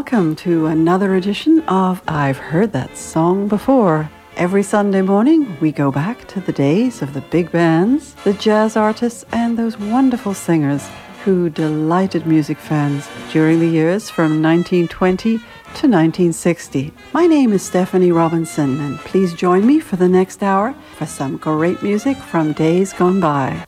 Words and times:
welcome 0.00 0.34
to 0.36 0.66
another 0.66 1.14
edition 1.14 1.60
of 1.68 2.02
I've 2.08 2.36
Heard 2.36 2.72
That 2.72 2.96
Song 2.96 3.48
Before. 3.48 4.10
Every 4.36 4.62
Sunday 4.62 5.02
morning, 5.02 5.58
we 5.60 5.72
go 5.72 5.90
back 5.90 6.26
to 6.28 6.40
the 6.40 6.52
days 6.52 7.02
of 7.02 7.12
the 7.14 7.20
big 7.20 7.50
bands, 7.50 8.14
the 8.24 8.32
jazz 8.32 8.76
artists, 8.76 9.24
and 9.32 9.58
those 9.58 9.76
wonderful 9.76 10.34
singers 10.34 10.88
who 11.24 11.50
delighted 11.50 12.26
music 12.26 12.56
fans 12.56 13.08
during 13.32 13.58
the 13.58 13.66
years 13.66 14.08
from 14.08 14.40
1920 14.40 15.36
to 15.36 15.88
1960. 15.88 16.92
My 17.12 17.26
name 17.26 17.52
is 17.52 17.62
Stephanie 17.62 18.12
Robinson, 18.12 18.80
and 18.80 18.98
please 19.00 19.34
join 19.34 19.66
me 19.66 19.80
for 19.80 19.96
the 19.96 20.08
next 20.08 20.42
hour 20.42 20.74
for 20.96 21.06
some 21.06 21.36
great 21.36 21.82
music 21.82 22.16
from 22.16 22.52
days 22.52 22.92
gone 22.94 23.20
by. 23.20 23.66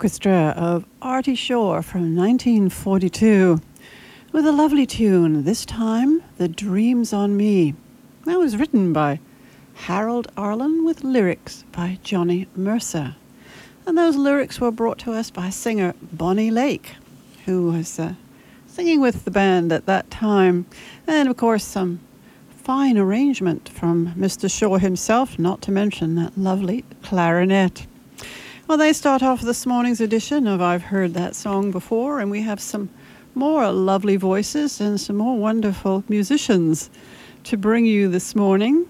Orchestra 0.00 0.54
of 0.56 0.86
Artie 1.02 1.34
Shaw 1.34 1.82
from 1.82 2.16
1942 2.16 3.60
with 4.32 4.46
a 4.46 4.50
lovely 4.50 4.86
tune, 4.86 5.44
this 5.44 5.66
time, 5.66 6.22
The 6.38 6.48
Dreams 6.48 7.12
on 7.12 7.36
Me. 7.36 7.74
That 8.24 8.38
was 8.38 8.56
written 8.56 8.94
by 8.94 9.20
Harold 9.74 10.32
Arlen 10.38 10.86
with 10.86 11.04
lyrics 11.04 11.64
by 11.70 11.98
Johnny 12.02 12.48
Mercer. 12.56 13.14
And 13.84 13.98
those 13.98 14.16
lyrics 14.16 14.58
were 14.58 14.70
brought 14.70 14.96
to 15.00 15.12
us 15.12 15.30
by 15.30 15.50
singer 15.50 15.92
Bonnie 16.00 16.50
Lake, 16.50 16.94
who 17.44 17.70
was 17.70 17.98
uh, 17.98 18.14
singing 18.66 19.02
with 19.02 19.26
the 19.26 19.30
band 19.30 19.70
at 19.70 19.84
that 19.84 20.10
time. 20.10 20.64
And 21.06 21.28
of 21.28 21.36
course, 21.36 21.62
some 21.62 22.00
fine 22.48 22.96
arrangement 22.96 23.68
from 23.68 24.14
Mr. 24.14 24.50
Shaw 24.50 24.78
himself, 24.78 25.38
not 25.38 25.60
to 25.60 25.70
mention 25.70 26.14
that 26.14 26.38
lovely 26.38 26.86
clarinet. 27.02 27.86
Well, 28.70 28.78
they 28.78 28.92
start 28.92 29.20
off 29.20 29.40
this 29.40 29.66
morning's 29.66 30.00
edition 30.00 30.46
of 30.46 30.62
I've 30.62 30.84
Heard 30.84 31.12
That 31.14 31.34
Song 31.34 31.72
Before, 31.72 32.20
and 32.20 32.30
we 32.30 32.42
have 32.42 32.60
some 32.60 32.88
more 33.34 33.68
lovely 33.72 34.14
voices 34.14 34.80
and 34.80 35.00
some 35.00 35.16
more 35.16 35.36
wonderful 35.36 36.04
musicians 36.08 36.88
to 37.42 37.56
bring 37.56 37.84
you 37.84 38.08
this 38.08 38.36
morning. 38.36 38.86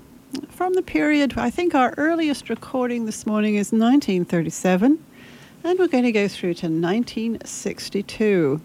From 0.50 0.74
the 0.74 0.82
period, 0.82 1.32
I 1.38 1.48
think 1.48 1.74
our 1.74 1.94
earliest 1.96 2.50
recording 2.50 3.06
this 3.06 3.26
morning 3.26 3.54
is 3.54 3.72
1937, 3.72 5.02
and 5.64 5.78
we're 5.78 5.88
going 5.88 6.04
to 6.04 6.12
go 6.12 6.28
through 6.28 6.52
to 6.56 6.66
1962. 6.66 8.60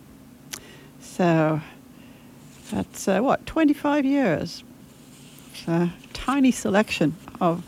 So 1.00 1.62
that's 2.72 3.08
uh, 3.08 3.22
what, 3.22 3.46
25 3.46 4.04
years. 4.04 4.66
It's 5.54 5.66
a 5.66 5.94
tiny 6.12 6.52
selection 6.52 7.16
of 7.40 7.64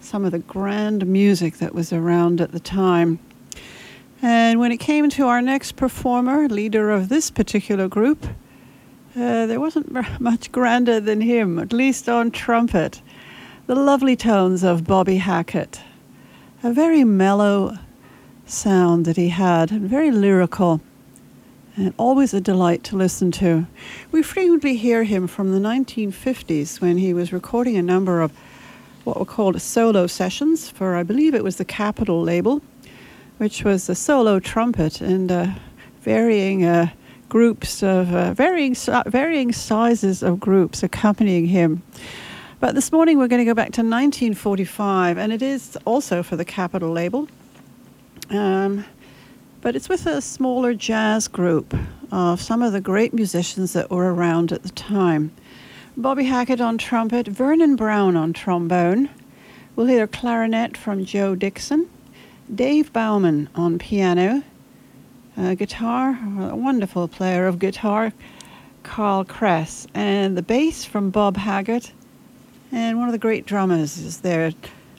some 0.00 0.24
of 0.24 0.32
the 0.32 0.38
grand 0.38 1.06
music 1.06 1.58
that 1.58 1.74
was 1.74 1.92
around 1.92 2.40
at 2.40 2.52
the 2.52 2.60
time. 2.60 3.18
And 4.22 4.58
when 4.58 4.72
it 4.72 4.78
came 4.78 5.08
to 5.10 5.26
our 5.28 5.40
next 5.40 5.76
performer, 5.76 6.48
leader 6.48 6.90
of 6.90 7.08
this 7.08 7.30
particular 7.30 7.88
group, 7.88 8.26
uh, 9.16 9.46
there 9.46 9.60
wasn't 9.60 9.90
much 10.20 10.52
grander 10.52 11.00
than 11.00 11.20
him, 11.20 11.58
at 11.58 11.72
least 11.72 12.08
on 12.08 12.30
trumpet. 12.30 13.02
The 13.66 13.74
lovely 13.74 14.16
tones 14.16 14.62
of 14.64 14.84
Bobby 14.84 15.16
Hackett. 15.16 15.80
A 16.62 16.72
very 16.72 17.04
mellow 17.04 17.78
sound 18.46 19.04
that 19.04 19.16
he 19.16 19.28
had, 19.28 19.70
and 19.70 19.88
very 19.88 20.10
lyrical, 20.10 20.80
and 21.76 21.94
always 21.96 22.34
a 22.34 22.40
delight 22.40 22.84
to 22.84 22.96
listen 22.96 23.30
to. 23.32 23.66
We 24.10 24.22
frequently 24.22 24.76
hear 24.76 25.04
him 25.04 25.26
from 25.26 25.52
the 25.52 25.60
1950s 25.60 26.80
when 26.80 26.98
he 26.98 27.14
was 27.14 27.32
recording 27.32 27.76
a 27.76 27.82
number 27.82 28.20
of 28.20 28.32
what 29.04 29.18
were 29.18 29.24
called 29.24 29.60
solo 29.60 30.06
sessions 30.06 30.68
for, 30.70 30.96
I 30.96 31.02
believe 31.02 31.34
it 31.34 31.44
was 31.44 31.56
the 31.56 31.64
Capitol 31.64 32.22
label, 32.22 32.62
which 33.38 33.64
was 33.64 33.88
a 33.88 33.94
solo 33.94 34.40
trumpet 34.40 35.00
and 35.00 35.32
uh, 35.32 35.46
varying 36.02 36.64
uh, 36.64 36.90
groups 37.28 37.82
of 37.82 38.12
uh, 38.12 38.34
varying 38.34 38.74
varying 39.06 39.52
sizes 39.52 40.22
of 40.22 40.40
groups 40.40 40.82
accompanying 40.82 41.46
him. 41.46 41.82
But 42.58 42.74
this 42.74 42.92
morning 42.92 43.16
we're 43.16 43.28
going 43.28 43.40
to 43.40 43.46
go 43.46 43.54
back 43.54 43.72
to 43.72 43.80
1945, 43.80 45.16
and 45.16 45.32
it 45.32 45.40
is 45.40 45.78
also 45.86 46.22
for 46.22 46.36
the 46.36 46.44
Capitol 46.44 46.90
label. 46.90 47.26
Um, 48.28 48.84
but 49.62 49.76
it's 49.76 49.88
with 49.88 50.06
a 50.06 50.20
smaller 50.20 50.74
jazz 50.74 51.28
group 51.28 51.74
of 52.12 52.40
some 52.40 52.62
of 52.62 52.72
the 52.72 52.80
great 52.80 53.14
musicians 53.14 53.72
that 53.72 53.90
were 53.90 54.12
around 54.12 54.52
at 54.52 54.62
the 54.62 54.70
time. 54.70 55.32
Bobby 55.96 56.24
Hackett 56.24 56.60
on 56.60 56.78
trumpet, 56.78 57.26
Vernon 57.26 57.74
Brown 57.74 58.16
on 58.16 58.32
trombone. 58.32 59.10
We'll 59.74 59.88
hear 59.88 60.06
clarinet 60.06 60.76
from 60.76 61.04
Joe 61.04 61.34
Dixon, 61.34 61.90
Dave 62.54 62.92
Bowman 62.92 63.48
on 63.56 63.78
piano, 63.78 64.44
guitar, 65.56 66.18
a 66.40 66.54
wonderful 66.54 67.08
player 67.08 67.46
of 67.48 67.58
guitar, 67.58 68.12
Carl 68.84 69.24
Kress, 69.24 69.88
and 69.92 70.36
the 70.36 70.42
bass 70.42 70.84
from 70.84 71.10
Bob 71.10 71.36
Haggart, 71.36 71.92
and 72.70 72.98
one 72.98 73.08
of 73.08 73.12
the 73.12 73.18
great 73.18 73.44
drummers 73.44 73.98
is 73.98 74.20
there 74.20 74.52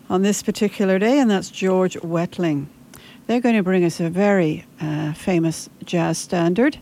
on 0.10 0.24
this 0.24 0.44
particular 0.44 1.00
day, 1.00 1.20
and 1.20 1.32
that's 1.32 1.50
George 1.50 1.96
Wettling. 2.02 2.68
They're 3.28 3.42
going 3.42 3.56
to 3.56 3.64
bring 3.64 3.86
us 3.86 4.02
a 4.02 4.10
very 4.10 4.66
uh, 4.82 5.14
famous 5.14 5.70
jazz 5.86 6.18
standard 6.18 6.78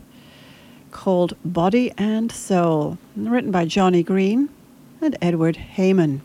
called 0.92 1.36
Body 1.44 1.92
and 1.98 2.32
Soul, 2.32 2.98
written 3.16 3.52
by 3.52 3.66
Johnny 3.66 4.04
Green 4.04 4.50
and 5.02 5.18
Edward 5.22 5.58
Heyman. 5.76 6.22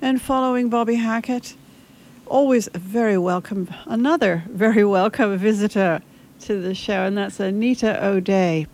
And 0.00 0.20
following 0.20 0.68
Bobby 0.68 0.96
Hackett, 0.96 1.54
always 2.26 2.68
a 2.74 2.78
very 2.78 3.18
welcome, 3.18 3.68
another 3.86 4.44
very 4.50 4.84
welcome 4.84 5.36
visitor 5.38 6.02
to 6.40 6.60
the 6.60 6.74
show, 6.74 7.04
and 7.04 7.16
that's 7.16 7.40
Anita 7.40 8.04
O'Day, 8.04 8.66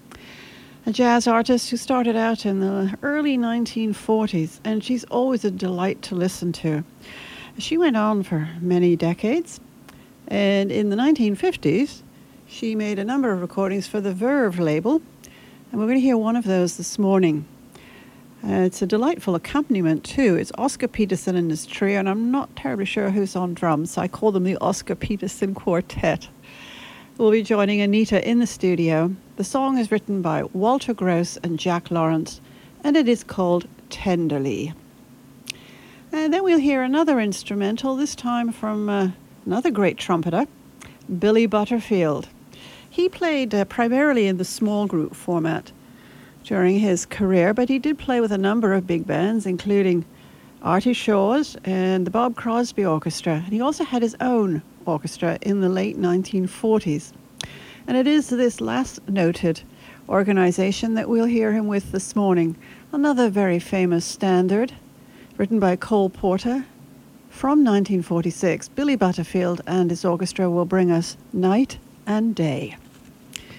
a 0.84 0.92
jazz 0.92 1.26
artist 1.26 1.70
who 1.70 1.76
started 1.76 2.16
out 2.16 2.44
in 2.44 2.60
the 2.60 2.96
early 3.02 3.38
1940s, 3.38 4.58
and 4.64 4.82
she's 4.82 5.04
always 5.04 5.44
a 5.44 5.50
delight 5.50 6.02
to 6.02 6.14
listen 6.14 6.52
to. 6.52 6.84
She 7.58 7.76
went 7.76 7.96
on 7.96 8.22
for 8.22 8.48
many 8.60 8.96
decades, 8.96 9.60
and 10.28 10.72
in 10.72 10.90
the 10.90 10.96
1950s, 10.96 12.02
she 12.52 12.75
made 12.75 12.99
a 12.99 13.04
number 13.04 13.32
of 13.32 13.40
recordings 13.40 13.88
for 13.88 13.99
the 13.99 14.12
Verve 14.12 14.58
label, 14.58 15.00
and 15.70 15.81
we're 15.81 15.87
going 15.87 15.96
to 15.96 16.02
hear 16.02 16.19
one 16.19 16.37
of 16.37 16.44
those 16.44 16.76
this 16.76 16.99
morning. 16.99 17.46
Uh, 18.44 18.66
it's 18.66 18.82
a 18.82 18.87
delightful 18.87 19.34
accompaniment 19.34 20.04
too. 20.04 20.37
It's 20.37 20.52
Oscar 20.58 20.87
Peterson 20.87 21.34
and 21.34 21.50
his 21.50 21.64
trio, 21.64 21.99
and 21.99 22.08
I'm 22.10 22.31
not 22.31 22.54
terribly 22.54 22.84
sure 22.84 23.08
who's 23.08 23.34
on 23.34 23.54
drums, 23.54 23.93
so 23.93 24.02
I 24.02 24.08
call 24.08 24.32
them 24.32 24.44
the 24.44 24.58
Oscar 24.58 24.94
Peterson 24.94 25.54
Quartet. 25.54 26.28
We'll 27.16 27.31
be 27.31 27.43
joining 27.43 27.81
Anita 27.81 28.28
in 28.28 28.38
the 28.38 28.46
studio. 28.46 29.16
The 29.37 29.44
song 29.44 29.78
is 29.78 29.90
written 29.90 30.20
by 30.20 30.43
Walter 30.43 30.93
Gross 30.93 31.38
and 31.38 31.58
Jack 31.58 31.90
Lawrence, 31.90 32.43
and 32.84 32.98
it 32.98 33.08
is 33.08 33.25
called 33.25 33.66
Tenderly. 33.88 34.75
And 36.12 36.34
then 36.34 36.44
we'll 36.44 36.58
hear 36.58 36.82
another 36.82 37.19
instrumental, 37.19 37.96
this 37.96 38.14
time 38.14 38.52
from 38.52 38.90
uh, 38.90 39.08
another 39.46 39.70
great 39.70 39.96
trumpeter, 39.96 40.46
Billy 41.19 41.46
Butterfield. 41.46 42.28
He 42.92 43.08
played 43.08 43.54
uh, 43.54 43.64
primarily 43.64 44.26
in 44.26 44.36
the 44.36 44.44
small 44.44 44.86
group 44.86 45.14
format 45.14 45.72
during 46.44 46.78
his 46.78 47.06
career, 47.06 47.54
but 47.54 47.70
he 47.70 47.78
did 47.78 47.98
play 47.98 48.20
with 48.20 48.30
a 48.30 48.36
number 48.36 48.74
of 48.74 48.86
big 48.86 49.06
bands, 49.06 49.46
including 49.46 50.04
Artie 50.60 50.92
Shaw's 50.92 51.56
and 51.64 52.06
the 52.06 52.10
Bob 52.10 52.36
Crosby 52.36 52.84
Orchestra. 52.84 53.36
And 53.46 53.54
he 53.54 53.62
also 53.62 53.82
had 53.82 54.02
his 54.02 54.14
own 54.20 54.60
orchestra 54.84 55.38
in 55.40 55.62
the 55.62 55.70
late 55.70 55.96
1940s. 55.98 57.12
And 57.86 57.96
it 57.96 58.06
is 58.06 58.28
this 58.28 58.60
last 58.60 59.00
noted 59.08 59.62
organization 60.06 60.92
that 60.92 61.08
we'll 61.08 61.24
hear 61.24 61.50
him 61.50 61.68
with 61.68 61.92
this 61.92 62.14
morning. 62.14 62.58
Another 62.92 63.30
very 63.30 63.58
famous 63.58 64.04
standard, 64.04 64.74
written 65.38 65.58
by 65.58 65.76
Cole 65.76 66.10
Porter. 66.10 66.66
From 67.30 67.64
1946, 67.64 68.68
Billy 68.68 68.96
Butterfield 68.96 69.62
and 69.66 69.88
his 69.88 70.04
orchestra 70.04 70.50
will 70.50 70.66
bring 70.66 70.90
us 70.90 71.16
Night 71.32 71.78
and 72.06 72.34
Day. 72.34 72.76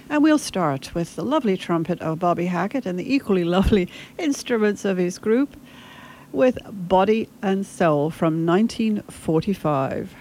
And 0.10 0.24
we'll 0.24 0.38
start 0.38 0.94
with 0.94 1.16
the 1.16 1.24
lovely 1.24 1.58
trumpet 1.58 2.02
of 2.02 2.20
Bobby 2.20 2.46
Hackett 2.46 2.86
and 2.86 3.00
the 3.00 3.14
equally 3.14 3.44
lovely 3.58 3.90
instruments 4.18 4.86
of 4.86 4.98
his 4.98 5.20
group 5.20 5.56
with 6.32 6.58
Body 6.70 7.30
and 7.42 7.66
Soul 7.66 8.10
from 8.10 8.46
1945. 8.46 10.16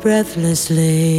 Breathlessly. 0.00 1.16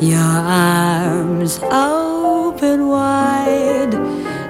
Your 0.00 0.18
arms 0.18 1.58
open 1.72 2.88
wide 2.88 3.94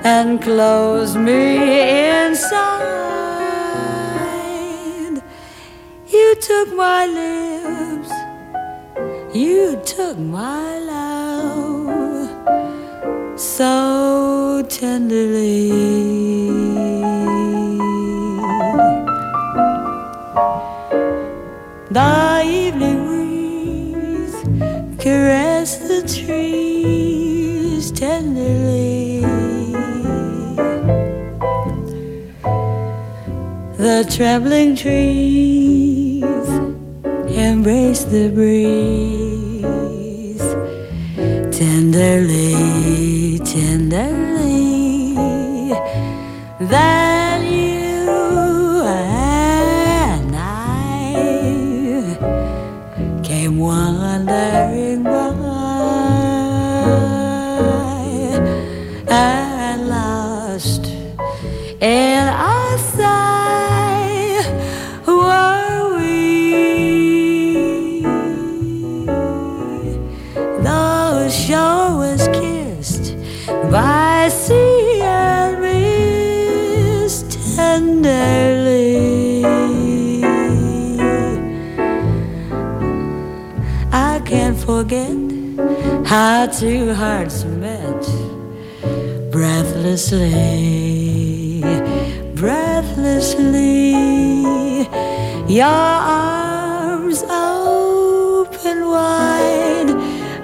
and 0.05 0.43
close 0.43 1.17
me 1.17 2.21
inside. 2.25 2.89
You 6.09 6.35
took 6.41 6.75
my 6.75 7.07
lips, 7.07 8.11
you 9.35 9.81
took 9.85 10.19
my 10.19 10.79
love 10.79 12.29
so 13.39 14.65
tenderly. 14.69 16.48
The 21.91 22.43
evening 22.45 23.07
breeze 23.07 24.37
caress 24.99 25.79
the 25.79 26.03
trees 26.07 27.91
tenderly. 27.93 29.23
The 33.79 34.05
trembling 34.15 34.77
trees 34.77 36.23
embrace 37.27 38.05
the 38.05 38.29
breeze 38.35 39.63
tenderly, 41.57 43.39
tenderly. 43.47 45.15
Then 46.61 47.08
two 86.59 86.93
hearts 86.93 87.45
met 87.45 88.03
breathlessly, 89.31 91.61
breathlessly. 92.35 93.93
Your 95.47 95.67
arms 95.67 97.23
open 97.23 98.89
wide 98.89 99.91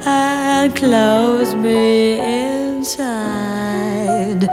and 0.06 0.76
close 0.76 1.56
me 1.56 2.20
inside. 2.20 4.48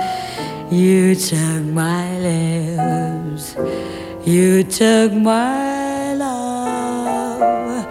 You 0.72 1.14
took 1.14 1.64
my 1.64 2.18
lips, 2.18 3.56
you 4.26 4.64
took 4.64 5.14
my 5.14 6.16
love 6.16 7.86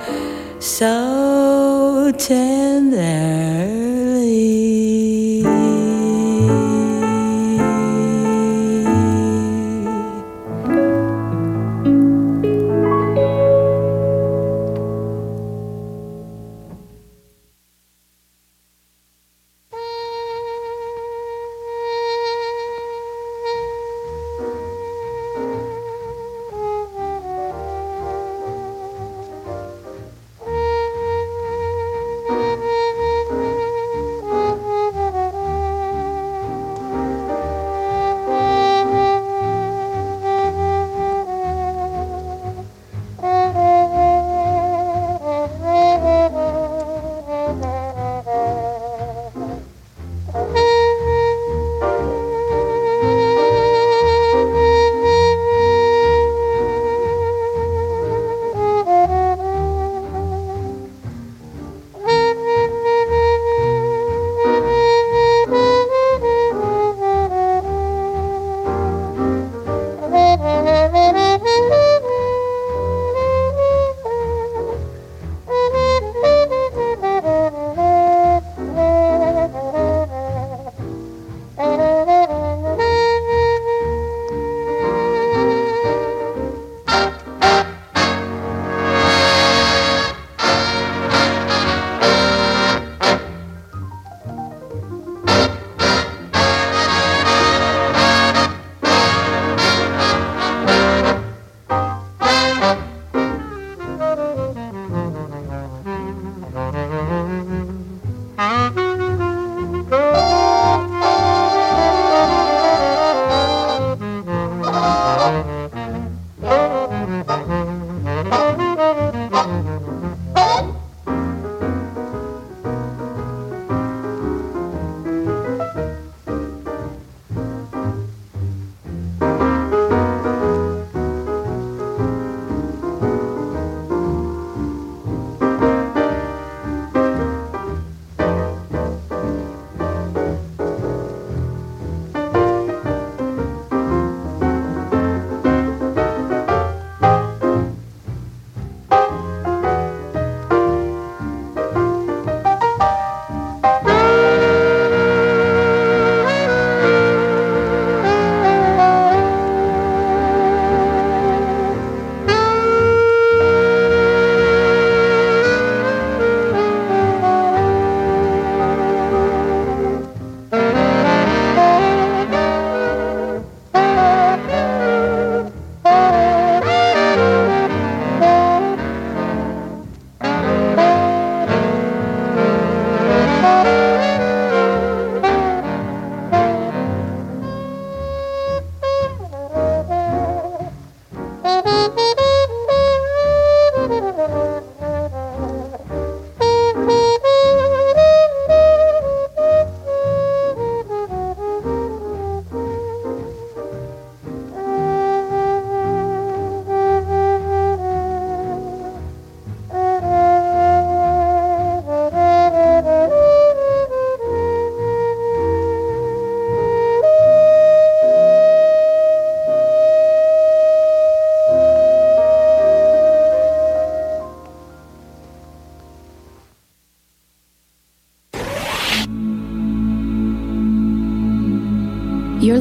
so 0.61 2.11
tenderly. 2.19 3.60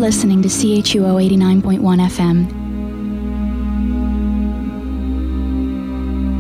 Listening 0.10 0.42
to 0.42 0.48
CHUO 0.48 1.22
89.1 1.22 1.80
FM. 2.10 2.50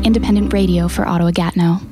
Independent 0.03 0.51
radio 0.51 0.87
for 0.87 1.07
Ottawa 1.07 1.29
Gatineau. 1.29 1.88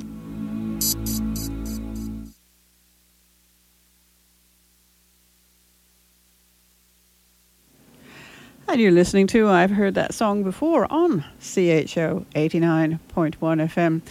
You're 8.77 8.91
listening 8.91 9.25
to 9.27 9.49
I've 9.49 9.71
Heard 9.71 9.95
That 9.95 10.13
Song 10.13 10.43
Before 10.43 10.85
on 10.93 11.25
CHUO 11.41 12.25
89.1 12.35 12.99
FM. 13.39 14.01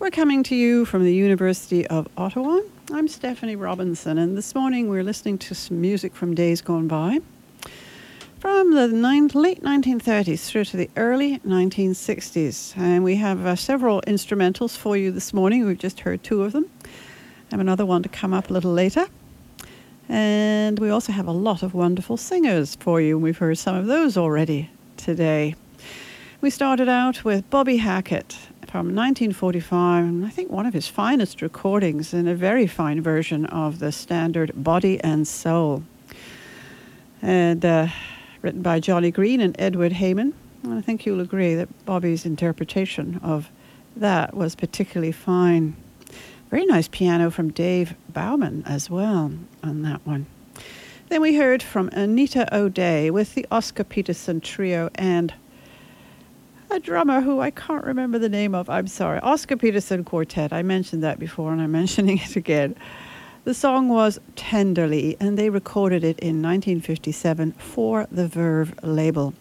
We're 0.00 0.10
coming 0.10 0.42
to 0.42 0.56
you 0.56 0.84
from 0.84 1.04
the 1.04 1.14
University 1.14 1.86
of 1.86 2.08
Ottawa 2.16 2.58
I'm 2.92 3.06
Stephanie 3.06 3.54
Robinson, 3.54 4.18
and 4.18 4.36
this 4.36 4.52
morning 4.52 4.88
we're 4.88 5.04
listening 5.04 5.38
to 5.38 5.54
some 5.54 5.80
music 5.80 6.16
from 6.16 6.34
days 6.34 6.60
gone 6.60 6.88
by. 6.88 7.20
From 8.40 8.74
the 8.74 8.88
nine, 8.88 9.28
late 9.28 9.62
1930s 9.62 10.44
through 10.48 10.64
to 10.64 10.76
the 10.76 10.90
early 10.96 11.38
1960s. 11.46 12.76
And 12.76 13.04
we 13.04 13.14
have 13.14 13.46
uh, 13.46 13.54
several 13.54 14.02
instrumentals 14.08 14.76
for 14.76 14.96
you 14.96 15.12
this 15.12 15.32
morning. 15.32 15.64
We've 15.64 15.78
just 15.78 16.00
heard 16.00 16.24
two 16.24 16.42
of 16.42 16.50
them. 16.50 16.68
I 16.84 16.88
have 17.52 17.60
another 17.60 17.86
one 17.86 18.02
to 18.02 18.08
come 18.08 18.34
up 18.34 18.50
a 18.50 18.52
little 18.52 18.72
later. 18.72 19.06
And 20.08 20.78
we 20.78 20.90
also 20.90 21.12
have 21.12 21.26
a 21.26 21.32
lot 21.32 21.62
of 21.62 21.74
wonderful 21.74 22.16
singers 22.16 22.76
for 22.76 23.00
you. 23.00 23.18
We've 23.18 23.38
heard 23.38 23.58
some 23.58 23.74
of 23.74 23.86
those 23.86 24.16
already 24.16 24.70
today. 24.96 25.54
We 26.40 26.50
started 26.50 26.88
out 26.88 27.24
with 27.24 27.48
Bobby 27.50 27.78
Hackett 27.78 28.36
from 28.66 28.94
1945, 28.94 30.24
I 30.24 30.28
think 30.28 30.50
one 30.50 30.66
of 30.66 30.74
his 30.74 30.86
finest 30.86 31.40
recordings 31.40 32.12
and 32.12 32.28
a 32.28 32.34
very 32.34 32.66
fine 32.66 33.00
version 33.00 33.46
of 33.46 33.78
the 33.78 33.90
standard 33.90 34.52
Body 34.54 35.00
and 35.00 35.26
Soul. 35.26 35.82
And 37.22 37.64
uh, 37.64 37.88
written 38.42 38.62
by 38.62 38.80
Johnny 38.80 39.10
Green 39.10 39.40
and 39.40 39.56
Edward 39.58 39.92
Heyman. 39.92 40.32
And 40.62 40.74
I 40.74 40.80
think 40.80 41.06
you'll 41.06 41.20
agree 41.20 41.54
that 41.54 41.86
Bobby's 41.86 42.26
interpretation 42.26 43.18
of 43.22 43.50
that 43.96 44.34
was 44.34 44.54
particularly 44.54 45.12
fine. 45.12 45.76
Very 46.50 46.64
nice 46.66 46.86
piano 46.86 47.30
from 47.30 47.50
Dave 47.50 47.94
Bowman 48.08 48.62
as 48.66 48.88
well 48.88 49.32
on 49.62 49.82
that 49.82 50.06
one. 50.06 50.26
Then 51.08 51.20
we 51.20 51.36
heard 51.36 51.62
from 51.62 51.88
Anita 51.92 52.52
O'Day 52.54 53.10
with 53.10 53.34
the 53.34 53.46
Oscar 53.50 53.84
Peterson 53.84 54.40
Trio 54.40 54.90
and 54.94 55.34
a 56.70 56.78
drummer 56.80 57.20
who 57.20 57.40
I 57.40 57.50
can't 57.50 57.84
remember 57.84 58.18
the 58.18 58.28
name 58.28 58.54
of. 58.54 58.70
I'm 58.70 58.86
sorry. 58.86 59.20
Oscar 59.20 59.56
Peterson 59.56 60.04
Quartet. 60.04 60.52
I 60.52 60.62
mentioned 60.62 61.02
that 61.02 61.18
before 61.18 61.52
and 61.52 61.60
I'm 61.60 61.72
mentioning 61.82 62.18
it 62.18 62.36
again. 62.36 62.76
The 63.44 63.54
song 63.54 63.88
was 63.88 64.18
Tenderly, 64.34 65.16
and 65.20 65.38
they 65.38 65.50
recorded 65.50 66.02
it 66.02 66.18
in 66.18 66.42
1957 66.42 67.52
for 67.52 68.08
the 68.10 68.26
Verve 68.26 68.74
label. 68.82 69.34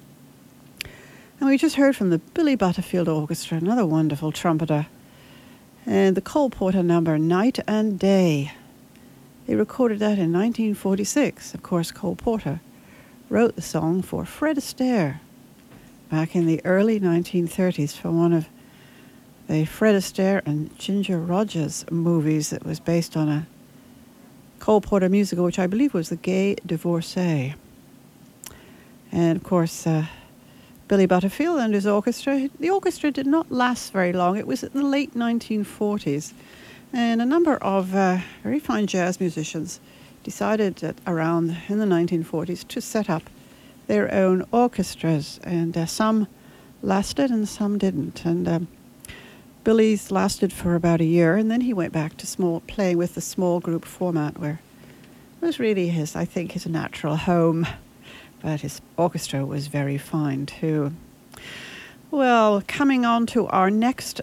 And 1.39 1.49
we 1.49 1.57
just 1.57 1.75
heard 1.75 1.95
from 1.95 2.11
the 2.11 2.19
Billy 2.19 2.55
Butterfield 2.55 3.09
Orchestra, 3.09 3.57
another 3.57 3.83
wonderful 3.83 4.31
trumpeter, 4.31 4.85
and 5.85 6.15
the 6.15 6.21
Cole 6.21 6.49
Porter 6.49 6.83
number 6.83 7.17
Night 7.17 7.59
and 7.67 7.99
Day. 7.99 8.53
They 9.45 9.55
recorded 9.55 9.99
that 9.99 10.17
in 10.17 10.33
1946. 10.33 11.53
Of 11.53 11.61
course, 11.61 11.91
Cole 11.91 12.15
Porter 12.15 12.61
wrote 13.29 13.55
the 13.55 13.61
song 13.61 14.01
for 14.01 14.25
Fred 14.25 14.57
Astaire 14.57 15.19
back 16.09 16.35
in 16.35 16.45
the 16.47 16.63
early 16.65 16.99
1930s 16.99 17.95
for 17.95 18.11
one 18.11 18.33
of 18.33 18.47
the 19.47 19.65
Fred 19.65 19.95
Astaire 19.95 20.41
and 20.45 20.77
Ginger 20.79 21.19
Rogers 21.19 21.85
movies 21.91 22.49
that 22.49 22.65
was 22.65 22.79
based 22.79 23.15
on 23.15 23.29
a 23.29 23.47
Cole 24.59 24.81
Porter 24.81 25.09
musical, 25.09 25.45
which 25.45 25.59
I 25.59 25.67
believe 25.67 25.93
was 25.93 26.09
The 26.09 26.15
Gay 26.15 26.55
Divorcee. 26.65 27.53
And 29.11 29.37
of 29.37 29.43
course, 29.43 29.85
uh, 29.85 30.07
Billy 30.87 31.07
Butterfield 31.07 31.59
and 31.59 31.73
his 31.73 31.87
orchestra. 31.87 32.49
The 32.59 32.69
orchestra 32.69 33.11
did 33.11 33.25
not 33.25 33.51
last 33.51 33.91
very 33.91 34.13
long. 34.13 34.37
It 34.37 34.45
was 34.45 34.63
in 34.63 34.71
the 34.73 34.83
late 34.83 35.15
1940s. 35.15 36.33
And 36.93 37.21
a 37.21 37.25
number 37.25 37.55
of 37.57 37.95
uh, 37.95 38.19
very 38.43 38.59
fine 38.59 38.85
jazz 38.87 39.19
musicians 39.19 39.79
decided 40.23 40.77
that 40.77 40.95
around 41.07 41.57
in 41.67 41.79
the 41.79 41.85
1940s 41.85 42.67
to 42.67 42.81
set 42.81 43.09
up 43.09 43.23
their 43.87 44.11
own 44.13 44.43
orchestras, 44.51 45.39
and 45.43 45.77
uh, 45.77 45.85
some 45.85 46.27
lasted 46.81 47.29
and 47.29 47.47
some 47.47 47.77
didn't. 47.77 48.25
And 48.25 48.47
um, 48.47 48.67
Billy's 49.63 50.11
lasted 50.11 50.53
for 50.53 50.75
about 50.75 51.01
a 51.01 51.05
year, 51.05 51.35
and 51.35 51.51
then 51.51 51.61
he 51.61 51.73
went 51.73 51.93
back 51.93 52.17
to 52.17 52.27
small 52.27 52.61
playing 52.61 52.97
with 52.97 53.15
the 53.15 53.21
small 53.21 53.59
group 53.59 53.85
format, 53.85 54.39
where 54.39 54.59
it 55.41 55.45
was 55.45 55.59
really 55.59 55.89
his, 55.89 56.15
I 56.15 56.25
think, 56.25 56.53
his 56.53 56.65
natural 56.65 57.15
home. 57.15 57.67
But 58.45 58.61
his 58.61 58.79
orchestra 58.95 59.43
was 59.43 59.65
very 59.65 59.97
fine 59.97 60.45
too. 60.45 60.93
Well, 62.11 62.61
coming 62.67 63.03
on 63.03 63.25
to 63.33 63.47
our 63.47 63.71
next 63.71 64.21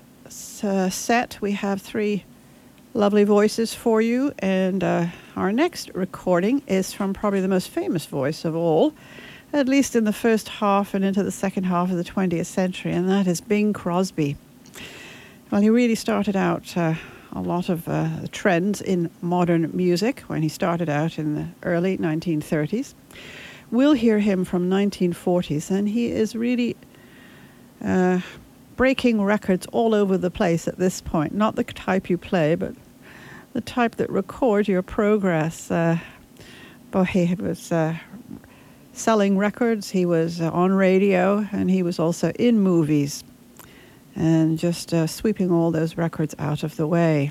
uh, 0.62 0.90
set, 0.90 1.38
we 1.40 1.52
have 1.52 1.82
three 1.82 2.22
lovely 2.94 3.24
voices 3.24 3.74
for 3.74 4.00
you, 4.00 4.32
and 4.38 4.85
uh, 4.85 5.06
our 5.35 5.50
next 5.50 5.90
recording 5.92 6.62
is 6.68 6.92
from 6.92 7.12
probably 7.12 7.40
the 7.40 7.48
most 7.48 7.68
famous 7.68 8.06
voice 8.06 8.44
of 8.44 8.54
all 8.54 8.94
at 9.52 9.68
least 9.68 9.96
in 9.96 10.04
the 10.04 10.12
first 10.12 10.48
half 10.48 10.94
and 10.94 11.04
into 11.04 11.24
the 11.24 11.32
second 11.32 11.64
half 11.64 11.90
of 11.90 11.96
the 11.96 12.04
20th 12.04 12.46
century, 12.46 12.92
and 12.92 13.08
that 13.08 13.26
is 13.26 13.40
Bing 13.40 13.72
Crosby. 13.72 14.37
Well, 15.50 15.61
he 15.61 15.68
really 15.68 15.96
started 15.96 16.37
out 16.37 16.76
uh, 16.76 16.94
a 17.32 17.40
lot 17.40 17.68
of 17.68 17.88
uh, 17.88 18.08
trends 18.30 18.80
in 18.80 19.11
modern 19.20 19.70
music 19.74 20.20
when 20.28 20.42
he 20.42 20.48
started 20.48 20.88
out 20.88 21.18
in 21.18 21.35
the 21.35 21.48
early 21.64 21.98
1930s. 21.98 22.94
We'll 23.72 23.94
hear 23.94 24.18
him 24.18 24.44
from 24.44 24.68
1940s, 24.68 25.70
and 25.70 25.88
he 25.88 26.12
is 26.12 26.37
really 26.37 26.76
uh, 27.82 28.20
breaking 28.76 29.22
records 29.22 29.66
all 29.72 29.94
over 29.94 30.18
the 30.18 30.30
place 30.30 30.68
at 30.68 30.76
this 30.78 31.00
point. 31.00 31.32
Not 31.32 31.56
the 31.56 31.64
type 31.64 32.11
you 32.11 32.18
play, 32.18 32.54
but 32.54 32.74
the 33.54 33.62
type 33.62 33.96
that 33.96 34.11
record 34.11 34.68
your 34.68 34.82
progress. 34.82 35.70
Uh, 35.70 35.98
but 36.90 37.04
he 37.04 37.35
was 37.35 37.72
uh, 37.72 37.96
selling 38.92 39.38
records, 39.38 39.88
he 39.88 40.04
was 40.04 40.42
uh, 40.42 40.50
on 40.50 40.72
radio, 40.72 41.48
and 41.50 41.70
he 41.70 41.82
was 41.82 41.98
also 41.98 42.30
in 42.32 42.61
movies, 42.61 43.24
and 44.14 44.58
just 44.58 44.92
uh, 44.92 45.06
sweeping 45.06 45.50
all 45.50 45.70
those 45.70 45.96
records 45.96 46.35
out 46.38 46.62
of 46.62 46.76
the 46.76 46.87
way. 46.87 47.30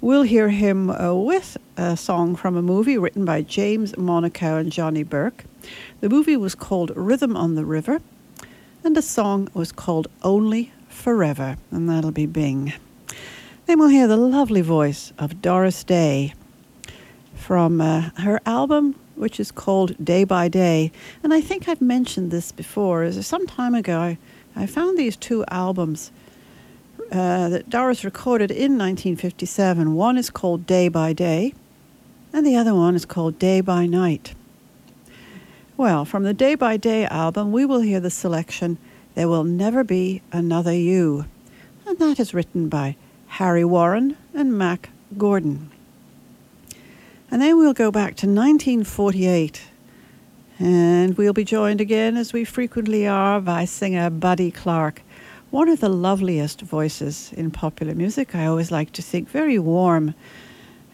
We'll 0.00 0.22
hear 0.22 0.48
him 0.48 0.90
uh, 0.90 1.12
with 1.14 1.56
a 1.76 1.96
song 1.96 2.36
from 2.36 2.56
a 2.56 2.62
movie 2.62 2.96
written 2.96 3.24
by 3.24 3.42
James 3.42 3.96
Monaco 3.96 4.56
and 4.56 4.70
Johnny 4.70 5.02
Burke. 5.02 5.44
The 6.00 6.08
movie 6.08 6.36
was 6.36 6.54
called 6.54 6.92
Rhythm 6.94 7.36
on 7.36 7.56
the 7.56 7.64
River, 7.64 8.00
and 8.84 8.96
the 8.96 9.02
song 9.02 9.48
was 9.54 9.72
called 9.72 10.06
Only 10.22 10.72
Forever, 10.88 11.56
and 11.72 11.90
that'll 11.90 12.12
be 12.12 12.26
Bing. 12.26 12.72
Then 13.66 13.80
we'll 13.80 13.88
hear 13.88 14.06
the 14.06 14.16
lovely 14.16 14.60
voice 14.60 15.12
of 15.18 15.42
Doris 15.42 15.82
Day 15.82 16.34
from 17.34 17.80
uh, 17.80 18.10
her 18.18 18.40
album 18.46 18.94
which 19.18 19.40
is 19.40 19.50
called 19.50 20.02
Day 20.02 20.24
by 20.24 20.48
Day. 20.48 20.92
And 21.22 21.34
I 21.34 21.40
think 21.40 21.68
I've 21.68 21.80
mentioned 21.80 22.30
this 22.30 22.52
before. 22.52 23.10
Some 23.12 23.46
time 23.46 23.74
ago, 23.74 23.98
I, 23.98 24.18
I 24.54 24.66
found 24.66 24.96
these 24.96 25.16
two 25.16 25.44
albums 25.48 26.12
uh, 27.10 27.48
that 27.48 27.70
Doris 27.70 28.04
recorded 28.04 28.50
in 28.50 28.78
1957. 28.78 29.94
One 29.94 30.18
is 30.18 30.30
called 30.30 30.66
Day 30.66 30.88
by 30.88 31.12
Day, 31.12 31.54
and 32.32 32.46
the 32.46 32.56
other 32.56 32.74
one 32.74 32.94
is 32.94 33.04
called 33.04 33.38
Day 33.38 33.60
by 33.60 33.86
Night. 33.86 34.34
Well, 35.76 36.04
from 36.04 36.24
the 36.24 36.34
Day 36.34 36.54
by 36.54 36.76
Day 36.76 37.06
album, 37.06 37.52
we 37.52 37.64
will 37.64 37.80
hear 37.80 38.00
the 38.00 38.10
selection 38.10 38.78
There 39.14 39.28
Will 39.28 39.44
Never 39.44 39.84
Be 39.84 40.22
Another 40.32 40.74
You. 40.74 41.26
And 41.86 41.98
that 41.98 42.18
is 42.18 42.34
written 42.34 42.68
by 42.68 42.96
Harry 43.28 43.64
Warren 43.64 44.16
and 44.34 44.58
Mack 44.58 44.90
Gordon. 45.16 45.70
And 47.30 47.40
then 47.40 47.56
we'll 47.56 47.74
go 47.74 47.90
back 47.90 48.16
to 48.16 48.26
1948. 48.26 49.62
And 50.58 51.16
we'll 51.16 51.32
be 51.32 51.44
joined 51.44 51.80
again, 51.80 52.16
as 52.16 52.32
we 52.32 52.44
frequently 52.44 53.06
are, 53.06 53.40
by 53.40 53.64
singer 53.64 54.10
Buddy 54.10 54.50
Clark, 54.50 55.02
one 55.50 55.68
of 55.68 55.80
the 55.80 55.88
loveliest 55.88 56.60
voices 56.60 57.32
in 57.34 57.50
popular 57.50 57.94
music. 57.94 58.34
I 58.34 58.46
always 58.46 58.70
like 58.70 58.92
to 58.92 59.02
think 59.02 59.28
very 59.28 59.58
warm. 59.58 60.14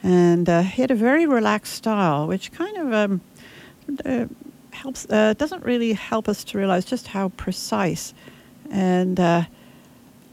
And 0.02 0.48
uh, 0.48 0.62
he 0.62 0.82
had 0.82 0.90
a 0.90 0.94
very 0.94 1.26
relaxed 1.26 1.74
style, 1.74 2.26
which 2.26 2.52
kind 2.52 2.76
of 2.76 2.92
um, 2.92 3.20
uh, 4.04 4.26
helps, 4.70 5.06
uh, 5.10 5.34
doesn't 5.34 5.64
really 5.64 5.92
help 5.94 6.28
us 6.28 6.44
to 6.44 6.58
realize 6.58 6.84
just 6.84 7.08
how 7.08 7.30
precise 7.30 8.14
and 8.70 9.18
uh, 9.18 9.44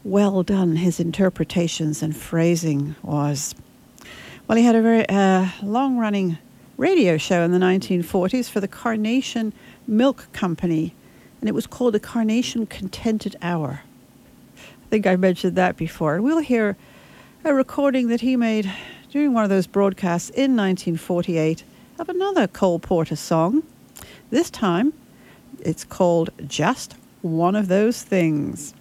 well 0.04 0.44
done 0.44 0.76
his 0.76 1.00
interpretations 1.00 2.04
and 2.04 2.16
phrasing 2.16 2.96
was. 3.02 3.56
Well, 4.48 4.58
he 4.58 4.64
had 4.64 4.76
a 4.76 4.82
very 4.82 5.08
uh, 5.08 5.48
long 5.64 5.98
running 5.98 6.38
radio 6.78 7.18
show 7.18 7.44
in 7.44 7.52
the 7.52 7.60
1940s 7.60 8.50
for 8.50 8.60
the 8.60 8.68
Carnation 8.68 9.54
Milk 9.88 10.28
Company, 10.34 10.94
and 11.40 11.48
it 11.48 11.54
was 11.54 11.68
called 11.68 11.94
the 11.94 12.00
Carnation 12.00 12.66
Contented 12.66 13.36
Hour. 13.42 13.82
I 14.92 14.94
think 14.94 15.08
I 15.08 15.16
mentioned 15.16 15.56
that 15.56 15.78
before. 15.78 16.22
We'll 16.22 16.40
hear 16.40 16.76
a 17.46 17.54
recording 17.54 18.10
that 18.10 18.20
he 18.20 18.36
made 18.36 18.70
during 19.10 19.34
one 19.34 19.46
of 19.46 19.50
those 19.50 19.66
broadcasts 19.66 20.30
in 20.32 20.58
1948 20.58 21.64
of 21.98 22.10
another 22.10 22.46
Cole 22.46 22.78
Porter 22.78 23.16
song. 23.16 23.64
This 24.32 24.50
time, 24.50 24.92
it's 25.62 25.86
called 25.86 26.32
Just 26.46 26.96
One 27.22 27.56
of 27.56 27.70
Those 27.70 28.04
Things. 28.04 28.74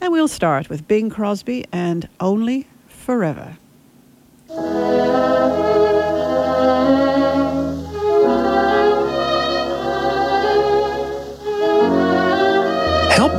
And 0.00 0.12
we'll 0.12 0.28
start 0.28 0.70
with 0.70 0.86
Bing 0.86 1.10
Crosby 1.10 1.64
and 1.72 2.08
Only 2.20 2.68
Forever. 2.86 3.56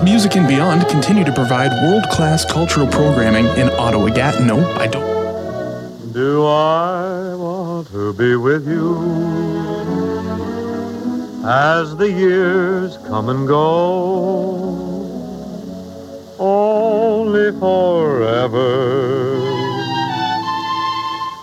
Music 0.04 0.36
and 0.36 0.48
Beyond 0.48 0.88
continue 0.88 1.24
to 1.24 1.32
provide 1.32 1.72
world 1.84 2.06
class 2.10 2.44
cultural 2.44 2.88
programming 2.88 3.46
in 3.56 3.70
Ottawa 3.78 4.10
Gatineau 4.10 4.60
by 4.76 4.88
don't. 4.88 6.12
Do 6.12 6.44
I 6.44 7.36
want 7.36 7.88
to 7.92 8.12
be 8.14 8.36
with 8.36 8.68
you 8.68 8.98
as 11.46 11.96
the 11.98 12.12
years 12.12 12.98
come 13.06 13.30
and 13.30 13.48
go? 13.48 14.66
Only 16.40 17.52
forever, 17.60 19.38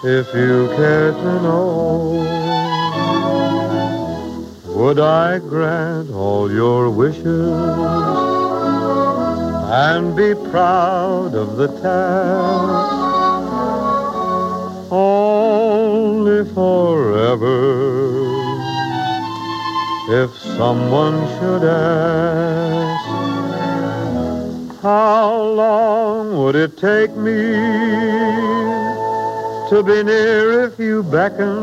if 0.03 0.27
you 0.35 0.67
care 0.75 1.13
to 1.13 1.43
know. 1.43 2.39
Would 4.67 4.99
I 4.99 5.39
grant 5.39 6.11
all 6.11 6.51
your 6.51 6.91
wishes? 6.91 8.08
And 9.71 10.17
be 10.17 10.35
proud 10.51 11.35
of 11.35 11.59
the 11.59 11.69
task. 11.83 12.93
Only 14.91 16.45
forever. 16.55 18.09
If 20.11 20.35
someone 20.57 21.19
should 21.39 21.65
ask, 21.65 23.05
how 24.81 25.37
long 25.37 26.39
would 26.39 26.57
it 26.57 26.79
take 26.79 27.15
me 27.15 27.37
to 29.69 29.83
be 29.85 30.03
near 30.03 30.65
if 30.65 30.79
you 30.79 31.03
beckon? 31.03 31.59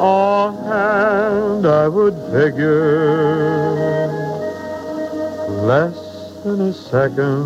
Offhand, 0.00 1.64
I 1.64 1.86
would 1.86 2.16
figure 2.32 4.15
less 5.66 5.98
than 6.44 6.60
a 6.60 6.72
second. 6.72 7.42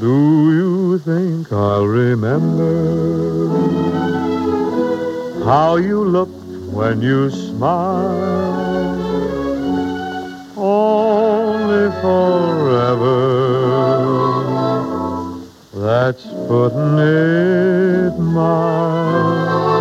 Do 0.00 0.16
you 0.58 0.98
think 0.98 1.52
I'll 1.52 1.86
remember 1.86 2.74
how 5.44 5.76
you 5.76 6.04
looked 6.04 6.32
when 6.74 7.00
you 7.00 7.30
smiled? 7.30 8.98
Only 10.56 11.92
forever. 12.02 13.46
That's 15.74 16.24
putting 16.48 16.98
it 16.98 18.18
mild. 18.18 19.75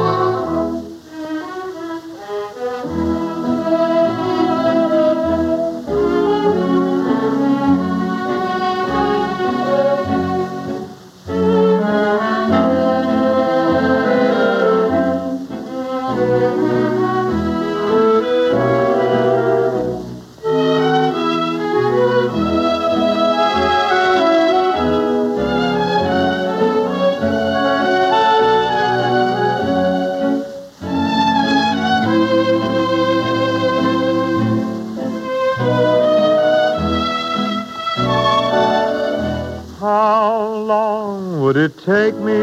It 41.66 41.78
take 41.80 42.14
me 42.30 42.42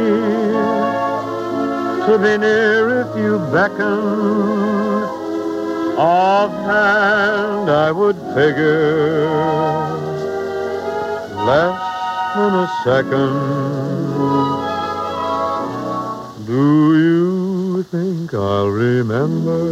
to 2.07 2.19
be 2.25 2.33
near 2.45 3.03
if 3.03 3.11
you 3.17 3.39
beckoned? 3.53 5.05
Offhand, 5.97 7.71
I 7.71 7.93
would 7.93 8.17
figure 8.35 9.31
less 11.51 11.79
than 12.35 12.53
a 12.65 12.69
second. 12.83 13.35
Do 16.53 16.65
you 17.07 17.85
think 17.95 18.35
I'll 18.35 18.71
remember 18.71 19.63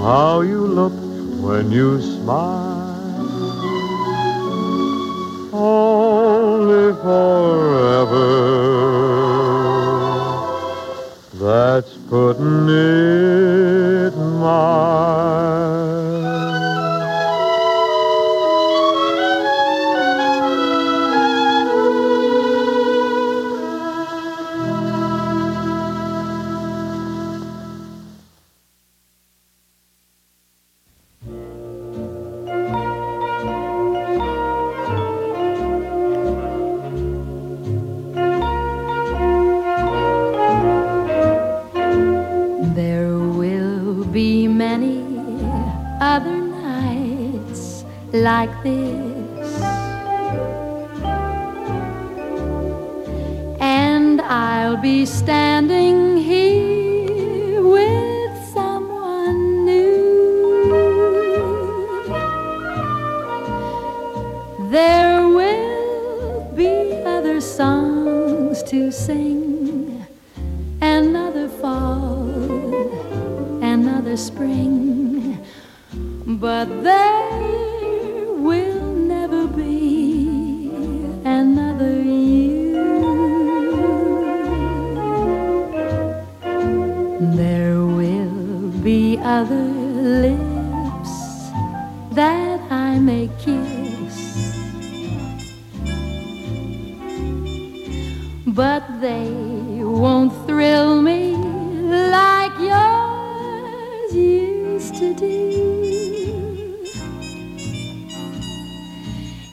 how 0.00 0.40
you 0.40 0.66
looked 0.66 1.06
when 1.46 1.70
you 1.70 2.00
smiled? 2.00 2.71
Forever. 7.02 8.28
That's 11.34 11.96
putting 12.08 12.68
it 12.68 13.21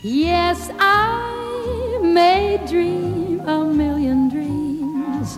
Yes, 0.01 0.71
I 0.79 1.99
may 2.01 2.57
dream 2.65 3.41
a 3.41 3.65
million 3.65 4.29
dreams, 4.29 5.37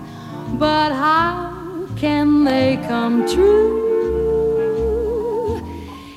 but 0.60 0.94
how 0.94 1.88
can 1.96 2.44
they 2.44 2.78
come 2.88 3.28
true 3.28 3.82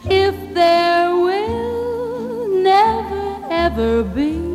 if 0.04 0.34
there 0.52 1.10
will 1.16 2.48
never 2.62 3.38
ever 3.48 4.02
be? 4.02 4.53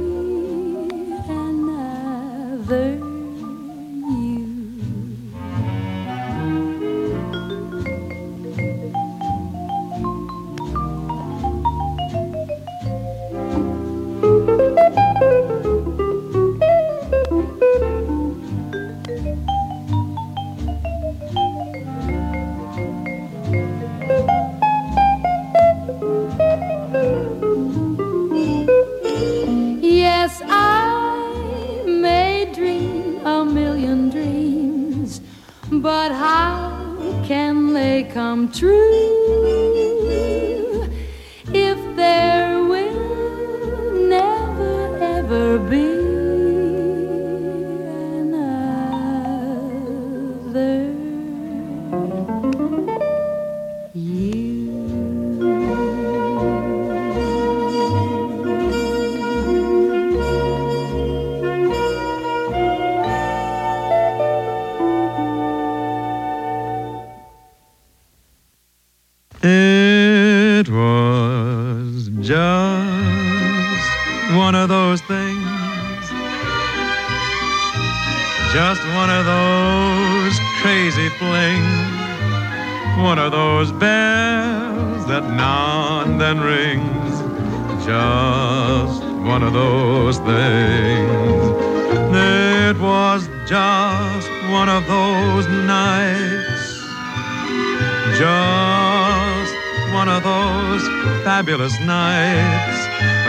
Fabulous 101.39 101.79
nights. 101.79 102.79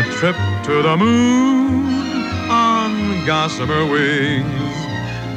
A 0.00 0.02
trip 0.18 0.36
to 0.64 0.82
the 0.82 0.96
moon 0.96 1.86
on 2.50 3.24
gossamer 3.24 3.84
wings. 3.86 4.76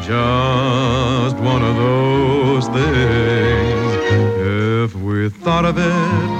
Just 0.05 1.35
one 1.37 1.61
of 1.61 1.75
those 1.75 2.67
things. 2.69 3.91
If 4.85 4.95
we 4.95 5.29
thought 5.29 5.65
of 5.65 5.77
it, 5.77 6.31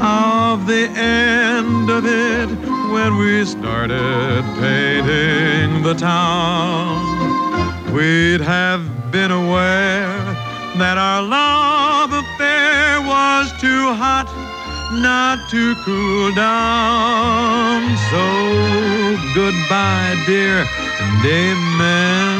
of 0.00 0.66
the 0.66 0.84
end 0.96 1.90
of 1.90 2.06
it, 2.06 2.48
when 2.94 3.18
we 3.18 3.44
started 3.44 4.42
painting 4.58 5.82
the 5.82 5.94
town, 5.94 6.96
we'd 7.92 8.40
have 8.40 9.12
been 9.12 9.32
aware 9.32 10.16
that 10.78 10.96
our 10.96 11.22
love 11.22 12.12
was 13.08 13.50
too 13.58 13.92
hot 13.96 14.28
not 14.92 15.48
to 15.50 15.74
cool 15.84 16.34
down. 16.34 17.82
So 18.12 18.24
goodbye, 19.34 20.14
dear, 20.26 20.66
and 21.00 21.24
amen. 21.24 22.38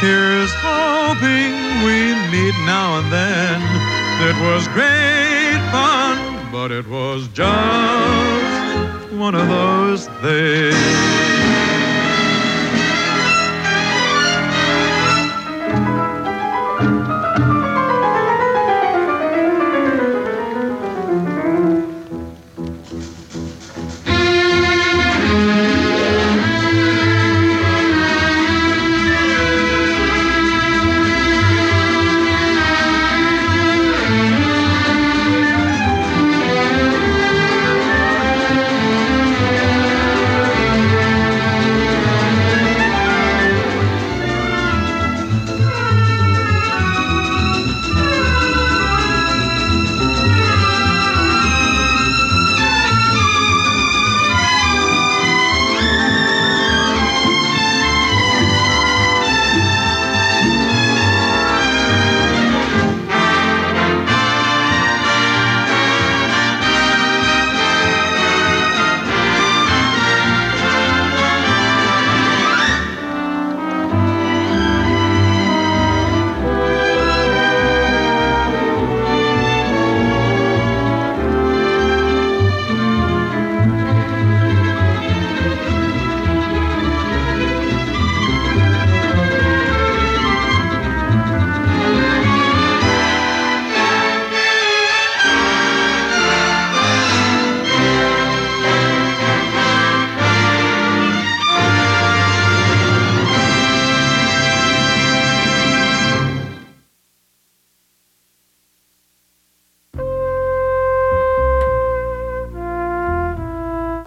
Here's 0.00 0.52
hoping 0.56 1.52
we 1.84 2.16
meet 2.32 2.56
now 2.64 2.98
and 2.98 3.12
then. 3.12 3.60
It 4.28 4.36
was 4.40 4.66
great 4.68 5.60
fun, 5.70 6.50
but 6.50 6.70
it 6.70 6.86
was 6.88 7.28
just 7.28 9.12
one 9.12 9.34
of 9.34 9.46
those 9.48 10.06
things. 10.24 11.45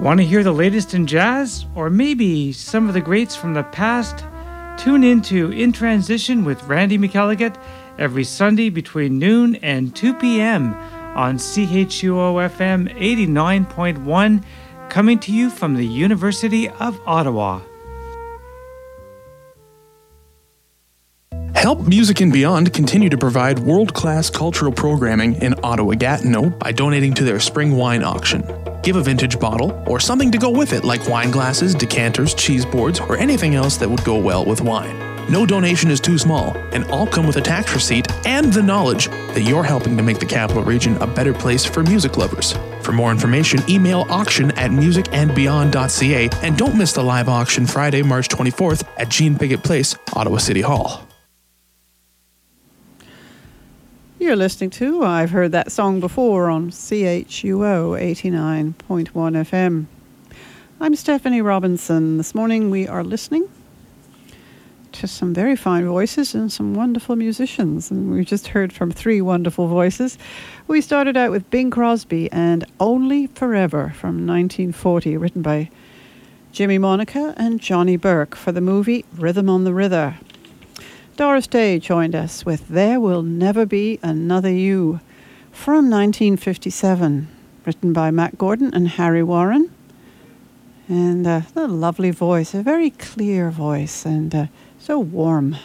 Want 0.10 0.22
to 0.22 0.26
hear 0.26 0.43
the 0.43 0.52
latest 0.52 0.95
in 0.95 1.06
jazz? 1.06 1.67
Or 1.76 1.91
maybe 1.91 2.52
some 2.52 2.88
of 2.88 2.95
the 2.95 3.00
greats 3.00 3.36
from 3.36 3.54
the 3.54 3.62
past? 3.62 4.26
Tune 4.84 5.04
in 5.04 5.22
to 5.22 5.52
In 5.52 5.72
Transition 5.72 6.43
with 6.43 6.63
Randy 6.63 6.98
McElligott 6.98 7.62
every 8.00 8.24
Sunday 8.24 8.72
between 8.72 9.19
noon 9.19 9.58
and 9.58 9.95
2 9.95 10.15
p.m. 10.15 10.74
on 11.15 11.38
CHUO 11.38 12.50
FM 12.50 12.91
89.1, 12.98 14.43
coming 14.89 15.19
to 15.19 15.32
you 15.32 15.52
from 15.52 15.76
the 15.76 15.86
University 15.86 16.67
of 16.67 17.00
Ottawa. 17.06 17.62
Help 21.60 21.86
Music 21.89 22.22
and 22.22 22.32
Beyond 22.32 22.74
continue 22.74 23.10
to 23.10 23.17
provide 23.17 23.60
world 23.60 23.93
class 23.93 24.30
cultural 24.30 24.72
programming 24.72 25.36
in 25.41 25.54
Ottawa 25.62 25.95
Gatineau 25.95 26.52
by 26.52 26.72
donating 26.72 27.13
to 27.15 27.26
their 27.26 27.41
spring 27.41 27.76
wine 27.76 28.02
auction. 28.02 28.45
Give 28.82 28.95
a 28.95 29.04
vintage 29.04 29.41
bottle 29.41 29.74
or 29.86 30.00
something 30.00 30.32
to 30.32 30.38
go 30.38 30.50
with 30.50 30.72
it, 30.72 30.86
like 30.86 31.10
wine 31.10 31.32
glasses, 31.32 31.76
decanters, 31.76 32.34
cheese 32.34 32.65
boards, 32.65 33.02
or 33.02 33.17
anything 33.17 33.56
else 33.56 33.76
that 33.76 33.89
would 33.89 34.06
go 34.06 34.17
well 34.17 34.45
with 34.45 34.62
wine. 34.62 34.98
No 35.30 35.45
donation 35.45 35.91
is 35.91 36.00
too 36.00 36.17
small, 36.17 36.56
and 36.72 36.86
all 36.86 37.06
come 37.06 37.28
with 37.28 37.36
a 37.36 37.41
tax 37.41 37.74
receipt 37.74 38.08
and 38.26 38.54
the 38.54 38.63
knowledge 38.63 39.08
that 39.08 39.41
you're 39.41 39.62
helping 39.62 39.98
to 39.98 40.02
make 40.02 40.19
the 40.19 40.26
capital 40.26 40.63
region 40.63 40.95
a 41.02 41.08
better 41.08 41.34
place 41.34 41.65
for 41.65 41.84
music 41.84 42.15
lovers. 42.15 42.54
For 42.84 42.93
more 42.93 43.12
information, 43.12 43.60
email 43.69 44.06
auction 44.10 44.52
at 44.52 44.72
musicandbeyond.ca 44.72 46.30
and 46.41 46.58
don't 46.58 46.78
miss 46.78 46.93
the 46.93 47.04
live 47.04 47.28
auction 47.28 47.67
Friday, 47.67 48.02
March 48.02 48.30
24th 48.30 48.88
at 48.95 49.10
Jean 49.10 49.36
Pigott 49.36 49.62
Place, 49.62 49.98
Ottawa 50.13 50.38
City 50.38 50.62
Hall. 50.62 51.09
You're 54.19 54.36
listening 54.36 54.71
to 54.71 55.06
I've 55.06 55.29
Heard 55.29 55.54
That 55.54 55.71
Song 55.71 56.02
Before 56.02 56.50
on 56.50 56.71
CHUO 56.71 57.98
89.1 57.98 58.75
FM. 59.13 59.85
I'm 60.81 60.96
Stephanie 60.98 61.41
Robinson. 61.41 62.17
This 62.17 62.35
morning 62.35 62.69
we 62.69 62.85
are 62.85 63.02
listening 63.02 63.48
to 64.91 65.08
some 65.08 65.33
very 65.33 65.56
fine 65.56 65.87
voices 65.87 66.35
and 66.35 66.52
some 66.52 66.73
wonderful 66.73 67.15
musicians. 67.15 67.91
And 67.91 68.12
we 68.12 68.25
just 68.25 68.48
heard 68.48 68.73
from 68.73 68.91
three 68.91 69.21
wonderful 69.21 69.69
voices. 69.69 70.17
We 70.67 70.81
started 70.81 71.15
out 71.15 71.31
with 71.31 71.50
Bing 71.50 71.71
Crosby 71.71 72.29
and 72.29 72.65
Only 72.77 73.27
Forever 73.27 73.94
from 73.96 74.27
1940, 74.27 75.15
written 75.15 75.41
by 75.41 75.69
Jimmy 76.52 76.77
Monaco 76.77 77.33
and 77.37 77.62
Johnny 77.62 77.96
Burke 77.96 78.35
for 78.35 78.52
the 78.52 78.60
movie 78.60 79.06
Rhythm 79.15 79.50
on 79.50 79.63
the 79.63 79.73
River. 79.73 80.17
Doris 81.20 81.48
Day 81.48 81.80
joined 81.80 82.15
us 82.15 82.46
with 82.46 82.70
There 82.70 82.98
Will 82.98 83.24
Never 83.24 83.65
Be 83.65 84.00
Another 84.02 84.54
You 84.54 85.02
from 85.52 85.90
1957, 85.90 87.28
written 87.65 87.92
by 87.92 88.10
Mack 88.10 88.38
Gordon 88.38 88.74
and 88.74 88.88
Harry 88.88 89.22
Warren. 89.22 89.70
And 90.88 91.28
uh, 91.28 91.42
a 91.58 91.67
lovely 91.67 92.12
voice, 92.12 92.54
a 92.54 92.63
very 92.63 92.92
clear 92.92 93.52
voice, 93.52 94.06
and 94.06 94.34
uh, 94.34 94.46
so 94.80 94.98
warm. 94.98 95.58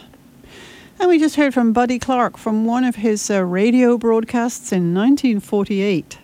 And 0.99 1.07
we 1.07 1.19
just 1.19 1.37
heard 1.37 1.53
from 1.53 1.71
Buddy 1.71 1.99
Clark 1.99 2.35
from 2.35 2.65
one 2.65 2.83
of 2.83 2.97
his 2.97 3.31
uh, 3.31 3.41
radio 3.41 3.97
broadcasts 3.97 4.73
in 4.73 4.93
1948. 4.93 6.17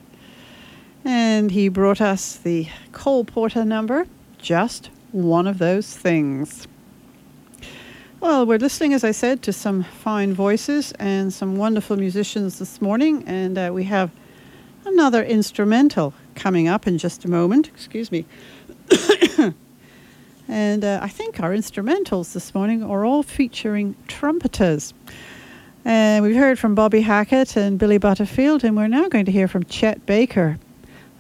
And 1.06 1.52
he 1.52 1.70
brought 1.70 2.02
us 2.02 2.36
the 2.36 2.68
Cole 2.92 3.24
Porter 3.24 3.64
number, 3.64 4.08
Just 4.40 4.90
One 5.14 5.48
of 5.48 5.58
Those 5.58 5.96
Things. 5.96 6.68
Well, 8.22 8.46
we're 8.46 8.60
listening, 8.60 8.94
as 8.94 9.04
I 9.04 9.14
said, 9.14 9.42
to 9.42 9.52
some 9.52 9.82
fine 9.82 10.36
voices 10.36 10.92
and 11.00 11.34
some 11.34 11.56
wonderful 11.56 11.98
musicians 11.98 12.60
this 12.60 12.80
morning, 12.80 13.24
and 13.26 13.58
uh, 13.58 13.72
we 13.74 13.86
have 13.86 14.12
another 14.86 15.24
instrumental 15.24 16.14
coming 16.36 16.68
up 16.68 16.86
in 16.86 17.00
just 17.00 17.26
a 17.26 17.28
moment. 17.28 17.70
Excuse 17.70 18.12
me. 18.12 18.28
and 20.48 20.86
uh, 20.86 21.00
I 21.02 21.08
think 21.08 21.40
our 21.40 21.50
instrumentals 21.50 22.34
this 22.34 22.54
morning 22.54 22.84
are 22.84 23.04
all 23.04 23.24
featuring 23.24 23.96
trumpeters. 24.08 24.94
And 25.84 26.24
we've 26.24 26.36
heard 26.36 26.60
from 26.60 26.76
Bobby 26.76 27.02
Hackett 27.02 27.58
and 27.58 27.80
Billy 27.80 27.98
Butterfield, 27.98 28.64
and 28.64 28.78
we're 28.78 28.88
now 28.88 29.10
going 29.10 29.26
to 29.26 29.32
hear 29.32 29.48
from 29.48 29.64
Chet 29.64 30.06
Baker, 30.06 30.60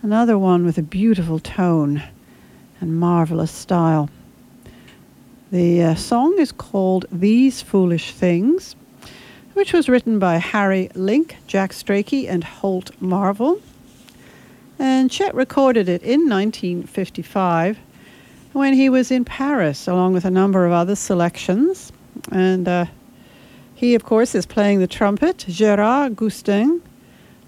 another 0.03 0.37
one 0.37 0.67
with 0.67 0.77
a 0.77 0.83
beautiful 0.83 1.39
tone 1.39 2.03
and 2.79 2.99
marvelous 2.99 3.51
style. 3.51 4.07
The 5.51 5.83
uh, 5.83 5.95
song 5.95 6.39
is 6.39 6.53
called 6.53 7.07
These 7.11 7.61
Foolish 7.61 8.13
Things, 8.13 8.73
which 9.53 9.73
was 9.73 9.89
written 9.89 10.17
by 10.17 10.37
Harry 10.37 10.89
Link, 10.95 11.35
Jack 11.45 11.73
Strachey, 11.73 12.29
and 12.29 12.41
Holt 12.41 12.91
Marvell. 13.01 13.59
And 14.79 15.11
Chet 15.11 15.35
recorded 15.35 15.89
it 15.89 16.03
in 16.03 16.29
1955 16.29 17.77
when 18.53 18.73
he 18.73 18.87
was 18.87 19.11
in 19.11 19.25
Paris, 19.25 19.89
along 19.89 20.13
with 20.13 20.23
a 20.23 20.31
number 20.31 20.65
of 20.65 20.71
other 20.71 20.95
selections. 20.95 21.91
And 22.31 22.65
uh, 22.65 22.85
he, 23.75 23.93
of 23.93 24.05
course, 24.05 24.33
is 24.33 24.45
playing 24.45 24.79
the 24.79 24.87
trumpet, 24.87 25.43
Gerard 25.49 26.15
Gustin 26.15 26.79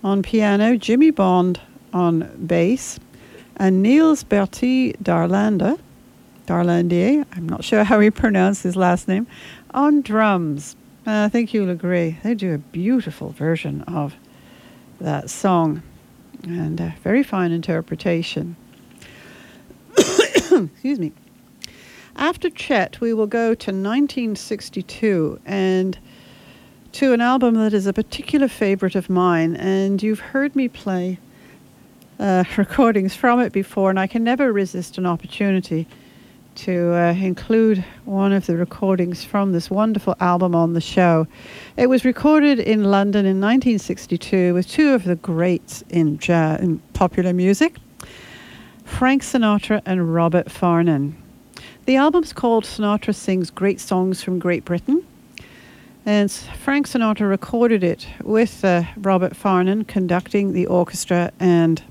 on 0.03 0.23
piano, 0.23 0.75
Jimmy 0.75 1.11
Bond 1.11 1.61
on 1.93 2.29
bass, 2.45 2.99
and 3.55 3.81
Nils 3.81 4.25
Bertil 4.25 4.93
Dahlander 5.01 5.79
Darlandier, 6.47 7.25
I'm 7.33 7.47
not 7.47 7.63
sure 7.63 7.83
how 7.83 7.99
he 7.99 8.11
pronounced 8.11 8.63
his 8.63 8.75
last 8.75 9.07
name, 9.07 9.27
on 9.71 10.01
drums. 10.01 10.75
Uh, 11.07 11.25
I 11.25 11.29
think 11.29 11.53
you'll 11.53 11.69
agree. 11.69 12.17
They 12.23 12.33
do 12.33 12.53
a 12.53 12.57
beautiful 12.57 13.29
version 13.29 13.81
of 13.83 14.15
that 14.99 15.29
song 15.29 15.83
and 16.43 16.79
a 16.79 16.95
very 17.03 17.23
fine 17.23 17.51
interpretation. 17.51 18.55
Excuse 19.97 20.99
me. 20.99 21.13
After 22.15 22.49
Chet, 22.49 23.01
we 23.01 23.13
will 23.13 23.27
go 23.27 23.55
to 23.55 23.71
1962 23.71 25.39
and 25.45 25.97
to 26.91 27.11
an 27.11 27.21
album 27.21 27.55
that 27.55 27.73
is 27.73 27.87
a 27.87 27.93
particular 27.93 28.47
favorite 28.47 28.95
of 28.95 29.09
mine, 29.09 29.55
and 29.55 30.03
you've 30.03 30.19
heard 30.19 30.55
me 30.55 30.67
play 30.67 31.17
uh, 32.19 32.43
recordings 32.57 33.15
from 33.15 33.39
it 33.39 33.51
before, 33.51 33.89
and 33.89 33.99
I 33.99 34.07
can 34.07 34.23
never 34.23 34.53
resist 34.53 34.97
an 34.97 35.05
opportunity 35.05 35.87
to 36.55 36.93
uh, 36.93 37.13
include 37.13 37.83
one 38.05 38.31
of 38.31 38.45
the 38.45 38.55
recordings 38.57 39.23
from 39.23 39.51
this 39.51 39.69
wonderful 39.69 40.15
album 40.19 40.55
on 40.55 40.73
the 40.73 40.81
show. 40.81 41.27
It 41.77 41.87
was 41.87 42.05
recorded 42.05 42.59
in 42.59 42.83
London 42.83 43.25
in 43.25 43.39
1962 43.39 44.53
with 44.53 44.67
two 44.67 44.93
of 44.93 45.03
the 45.03 45.15
greats 45.15 45.83
in, 45.89 46.17
jazz, 46.17 46.59
in 46.61 46.79
popular 46.93 47.33
music, 47.33 47.77
Frank 48.83 49.23
Sinatra 49.23 49.81
and 49.85 50.13
Robert 50.13 50.47
Farnon. 50.47 51.13
The 51.85 51.95
album's 51.95 52.33
called 52.33 52.65
Sinatra 52.65 53.15
Sings 53.15 53.49
Great 53.49 53.79
Songs 53.79 54.23
from 54.23 54.39
Great 54.39 54.65
Britain. 54.65 55.05
And 56.05 56.29
Frank 56.31 56.87
Sinatra 56.87 57.29
recorded 57.29 57.83
it 57.83 58.07
with 58.21 58.63
uh, 58.65 58.83
Robert 58.97 59.33
Farnon 59.33 59.87
conducting 59.87 60.51
the 60.51 60.65
orchestra 60.65 61.31
and 61.39 61.81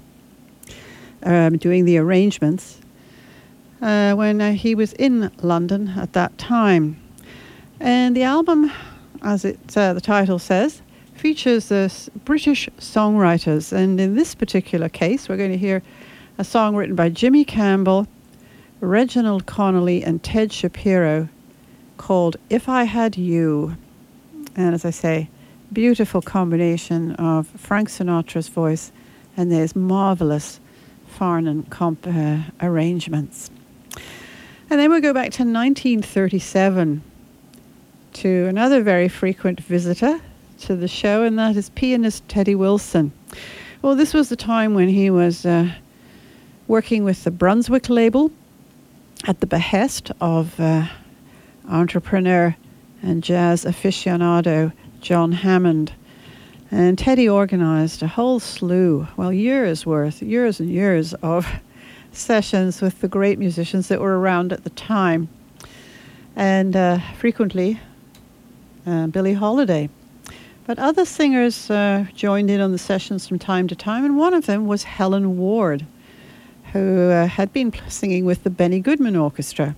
um, 1.23 1.57
doing 1.57 1.87
the 1.87 1.97
arrangements 1.97 2.82
uh, 3.83 4.15
when 4.15 4.41
uh, 4.41 4.53
he 4.53 4.75
was 4.75 4.93
in 4.95 5.31
London 5.43 5.89
at 5.97 6.13
that 6.15 6.39
time. 6.39 6.97
And 7.81 8.17
the 8.17 8.23
album, 8.23 8.71
as 9.23 9.45
it, 9.45 9.59
uh, 9.77 9.93
the 9.93 10.01
title 10.01 10.39
says, 10.39 10.81
features 11.15 11.69
British 12.25 12.69
songwriters. 12.79 13.73
And 13.73 14.01
in 14.01 14.15
this 14.15 14.35
particular 14.35 14.89
case, 14.89 15.29
we're 15.29 15.37
going 15.37 15.53
to 15.53 15.59
hear 15.59 15.83
a 16.39 16.45
song 16.45 16.77
written 16.77 16.95
by 16.95 17.09
Jimmy 17.09 17.45
Campbell, 17.45 18.07
Reginald 18.81 19.47
Connelly, 19.47 20.03
and 20.03 20.23
Ted 20.23 20.53
Shapiro 20.53 21.29
called 21.97 22.37
If 22.49 22.69
I 22.69 22.85
Had 22.85 23.17
You. 23.17 23.77
And 24.57 24.75
as 24.75 24.85
I 24.85 24.91
say, 24.91 25.29
beautiful 25.73 26.23
combination 26.23 27.13
of 27.17 27.47
Frank 27.49 27.89
Sinatra's 27.89 28.49
voice 28.49 28.93
and 29.37 29.51
there's 29.51 29.75
marvelous 29.75 30.61
Farnon 31.19 31.69
comp 31.71 32.07
uh, 32.07 32.39
arrangements. 32.61 33.51
And 34.73 34.81
then 34.81 34.91
we 34.91 35.03
go 35.03 35.13
back 35.13 35.33
to 35.33 35.43
1937 35.43 37.03
to 38.15 38.47
another 38.47 38.83
very 38.83 39.07
frequent 39.07 39.61
visitor 39.61 40.19
to 40.61 40.75
the 40.75 40.89
show, 40.89 41.25
and 41.25 41.39
that 41.39 41.57
is 41.59 41.69
pianist 41.69 42.27
Teddy 42.27 42.55
Wilson. 42.55 43.13
Well, 43.83 43.95
this 43.95 44.15
was 44.15 44.31
the 44.31 44.37
time 44.37 44.73
when 44.73 44.89
he 44.89 45.11
was 45.11 45.45
uh, 45.45 45.75
working 46.69 47.05
with 47.05 47.23
the 47.23 47.31
Brunswick 47.31 47.91
label 47.91 48.31
at 49.29 49.41
the 49.41 49.47
behest 49.47 50.11
of 50.23 50.59
uh, 50.59 50.87
entrepreneur 51.69 52.57
and 53.03 53.23
jazz 53.23 53.67
aficionado 53.67 54.73
John 55.03 55.33
Hammond. 55.33 55.93
And 56.71 56.99
Teddy 56.99 57.29
organized 57.29 58.03
a 58.03 58.09
whole 58.09 58.41
slew, 58.41 59.07
well, 59.19 59.35
years 59.35 59.85
worth, 59.85 60.23
years 60.23 60.61
and 60.61 60.71
years 60.71 61.13
of 61.23 61.47
sessions 62.13 62.81
with 62.81 63.01
the 63.01 63.09
great 63.09 63.39
musicians 63.39 63.89
that 63.89 64.01
were 64.01 64.19
around 64.19 64.53
at 64.53 64.65
the 64.65 64.71
time, 64.71 65.29
and 66.37 66.77
uh, 66.77 66.99
frequently 67.19 67.81
uh, 68.87 69.07
Billie 69.09 69.35
Holiday. 69.35 69.89
But 70.67 70.79
other 70.79 71.05
singers 71.05 71.71
uh, 71.71 72.07
joined 72.15 72.51
in 72.51 72.61
on 72.61 72.73
the 72.73 72.79
sessions 72.79 73.27
from 73.27 73.39
time 73.39 73.67
to 73.69 73.75
time, 73.75 74.05
and 74.05 74.17
one 74.17 74.35
of 74.35 74.47
them 74.47 74.67
was 74.67 74.85
Helen 74.85 75.37
Ward, 75.37 75.85
who 76.73 77.11
uh, 77.11 77.27
had 77.27 77.53
been 77.53 77.73
singing 77.89 78.25
with 78.25 78.45
the 78.45 78.51
Benny 78.51 78.81
Goodman 78.81 79.17
Orchestra. 79.17 79.75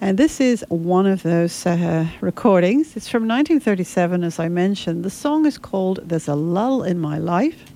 And 0.00 0.18
this 0.18 0.40
is 0.40 0.64
one 0.68 1.06
of 1.06 1.22
those 1.22 1.66
uh, 1.66 2.06
recordings. 2.20 2.96
It's 2.96 3.08
from 3.08 3.28
1937, 3.28 4.24
as 4.24 4.38
I 4.38 4.48
mentioned. 4.48 5.04
The 5.04 5.10
song 5.10 5.46
is 5.46 5.58
called 5.58 6.00
There's 6.02 6.26
a 6.26 6.34
Lull 6.34 6.82
in 6.82 6.98
My 6.98 7.18
Life 7.18 7.69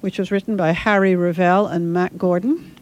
which 0.00 0.18
was 0.18 0.30
written 0.30 0.56
by 0.56 0.72
Harry 0.72 1.16
Revel 1.16 1.66
and 1.66 1.92
Mack 1.92 2.16
Gordon. 2.16 2.74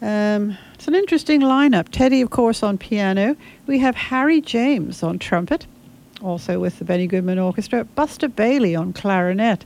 Um, 0.00 0.56
it's 0.74 0.86
an 0.86 0.94
interesting 0.94 1.40
lineup. 1.40 1.88
Teddy, 1.90 2.20
of 2.20 2.30
course, 2.30 2.62
on 2.62 2.78
piano. 2.78 3.36
We 3.66 3.78
have 3.80 3.96
Harry 3.96 4.40
James 4.40 5.02
on 5.02 5.18
trumpet, 5.18 5.66
also 6.22 6.60
with 6.60 6.78
the 6.78 6.84
Benny 6.84 7.06
Goodman 7.06 7.38
Orchestra, 7.38 7.84
Buster 7.84 8.28
Bailey 8.28 8.76
on 8.76 8.92
clarinet, 8.92 9.64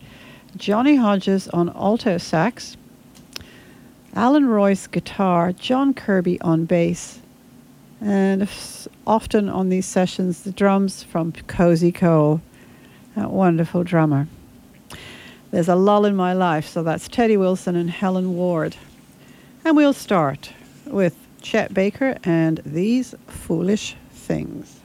Johnny 0.56 0.96
Hodges 0.96 1.48
on 1.48 1.68
alto 1.70 2.18
sax, 2.18 2.76
Allan 4.14 4.44
Reuss 4.44 4.90
guitar, 4.90 5.52
John 5.52 5.94
Kirby 5.94 6.40
on 6.40 6.64
bass, 6.64 7.20
and 8.00 8.48
often 9.06 9.48
on 9.48 9.68
these 9.68 9.86
sessions, 9.86 10.42
the 10.42 10.52
drums 10.52 11.02
from 11.02 11.32
Cozy 11.32 11.92
Cole, 11.92 12.40
that 13.14 13.30
wonderful 13.30 13.84
drummer. 13.84 14.26
There's 15.53 15.68
a 15.68 15.76
lull 15.76 16.07
in 16.07 16.16
my 16.16 16.32
life, 16.32 16.66
so 16.66 16.82
that's 16.82 17.07
Teddy 17.09 17.36
Wilson 17.36 17.76
and 17.76 17.90
Helen 17.90 18.34
Ward. 18.34 18.74
And 19.66 19.76
we'll 19.76 19.92
start 19.92 20.50
with 20.86 21.14
Chet 21.42 21.74
Baker 21.74 22.16
and 22.24 22.62
These 22.64 23.14
Foolish 23.26 23.94
Things. 24.12 24.80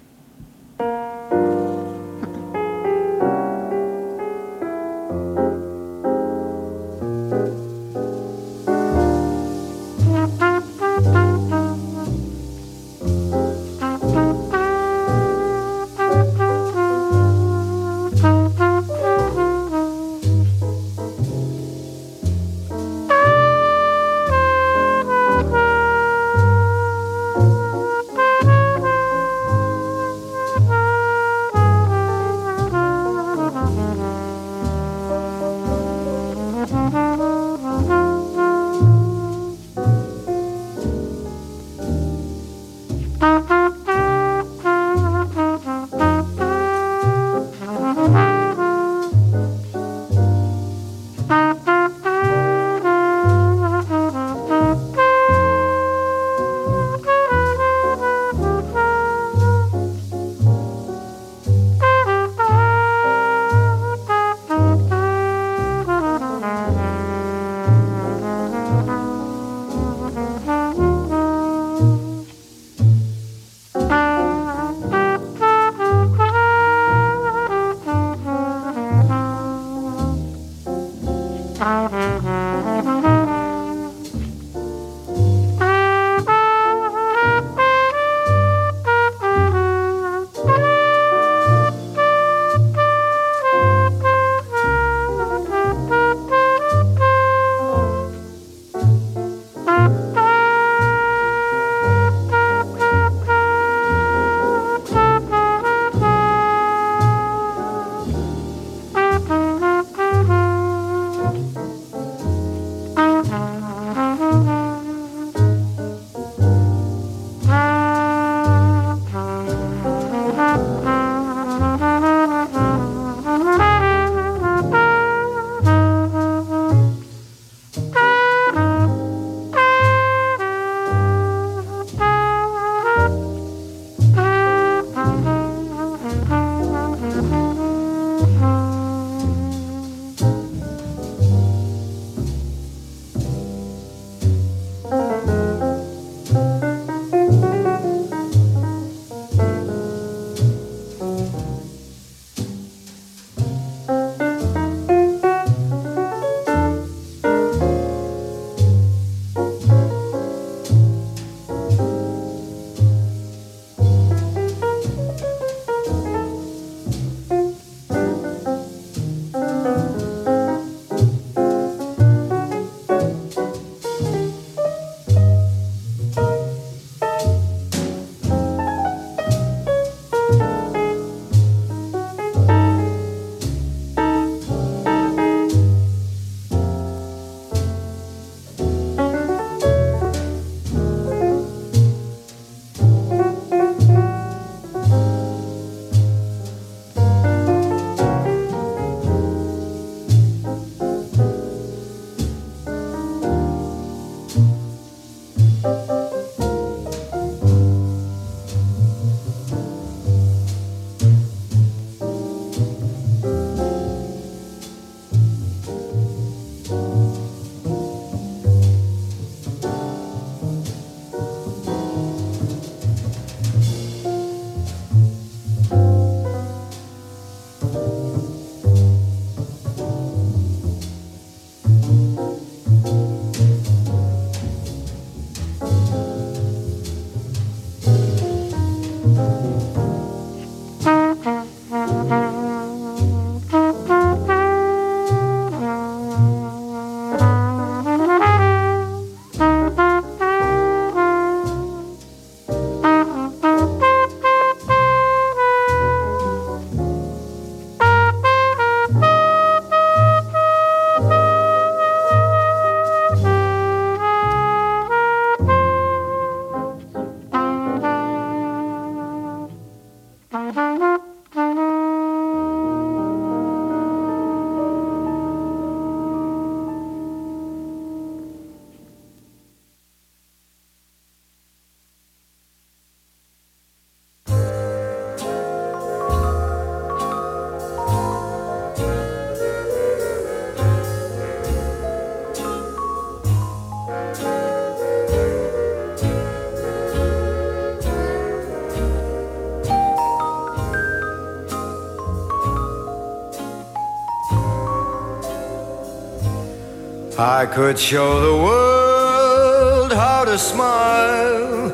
I 307.20 307.48
could 307.48 307.80
show 307.80 308.22
the 308.22 308.44
world 308.44 309.92
how 309.92 310.24
to 310.24 310.38
smile. 310.38 311.72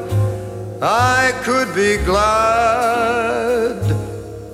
I 0.82 1.34
could 1.44 1.76
be 1.76 1.98
glad 1.98 3.76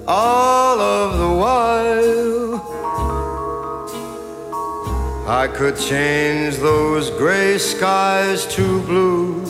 all 0.08 0.82
of 0.82 1.20
the 1.20 1.30
while. 1.44 2.56
I 5.28 5.48
could 5.48 5.78
change 5.78 6.58
those 6.58 7.12
gray 7.12 7.60
skies 7.60 8.48
to 8.56 8.82
blue 8.82 9.44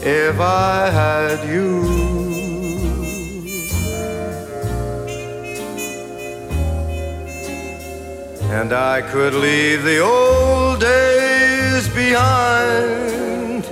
if 0.00 0.38
I 0.38 0.90
had 0.90 1.48
you. 1.52 2.29
And 8.58 8.72
I 8.72 9.00
could 9.00 9.32
leave 9.32 9.84
the 9.84 10.00
old 10.00 10.80
days 10.80 11.88
behind, 11.88 13.64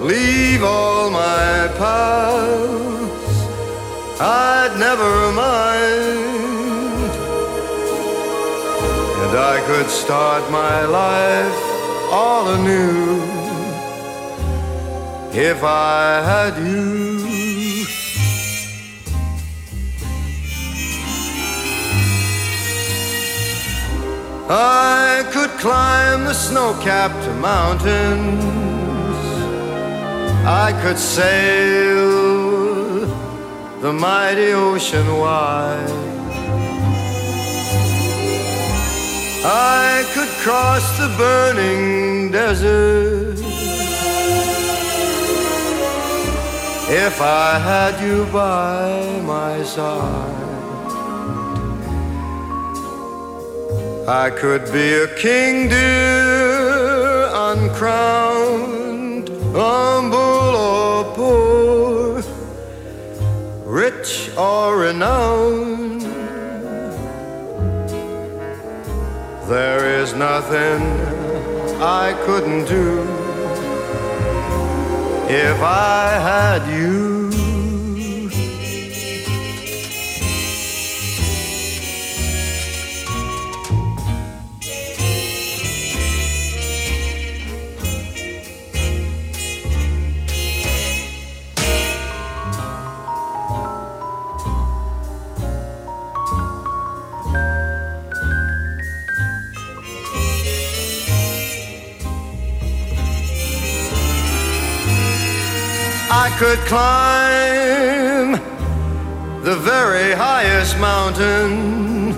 leave 0.00 0.64
all 0.64 1.10
my 1.10 1.68
past, 1.76 3.40
I'd 4.18 4.74
never 4.78 5.32
mind. 5.32 7.10
And 9.22 9.38
I 9.38 9.62
could 9.66 9.90
start 9.90 10.50
my 10.50 10.86
life 10.86 11.60
all 12.10 12.48
anew 12.48 13.20
if 15.32 15.62
I 15.62 16.22
had 16.24 16.56
you. 16.66 17.09
I 24.52 25.30
could 25.30 25.50
climb 25.60 26.24
the 26.24 26.34
snow-capped 26.34 27.24
mountains. 27.38 28.44
I 30.44 30.72
could 30.82 30.98
sail 30.98 32.10
the 33.80 33.92
mighty 33.92 34.50
ocean 34.52 35.06
wide. 35.18 35.88
I 39.44 40.04
could 40.14 40.28
cross 40.42 40.98
the 40.98 41.14
burning 41.16 42.32
desert 42.32 43.38
if 46.90 47.20
I 47.20 47.56
had 47.56 48.02
you 48.04 48.24
by 48.32 49.20
my 49.20 49.62
side. 49.62 50.49
I 54.10 54.28
could 54.30 54.64
be 54.72 54.92
a 54.94 55.06
king, 55.14 55.68
dear, 55.68 57.30
uncrowned, 57.32 59.28
humble 59.54 60.56
or 60.68 61.04
poor, 61.14 62.20
rich 63.64 64.32
or 64.36 64.78
renowned. 64.78 66.02
There 69.48 70.00
is 70.00 70.12
nothing 70.14 70.82
I 71.80 72.12
couldn't 72.26 72.64
do 72.64 73.02
if 75.28 75.62
I 75.62 76.18
had 76.18 76.66
you. 76.76 77.19
Could 106.38 106.58
climb 106.66 108.32
the 109.42 109.56
very 109.56 110.12
highest 110.12 110.78
mountain, 110.78 112.12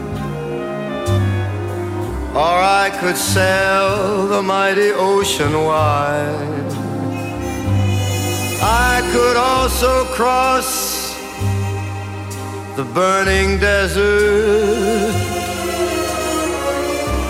or 2.35 2.57
I 2.85 2.91
could 3.01 3.17
sail 3.17 4.27
the 4.27 4.43
mighty 4.43 4.91
ocean 4.91 5.53
wide. 5.65 6.73
I 8.65 9.03
could 9.13 9.37
also 9.37 10.05
cross 10.15 11.15
the 12.77 12.85
burning 12.85 13.59
desert 13.59 15.13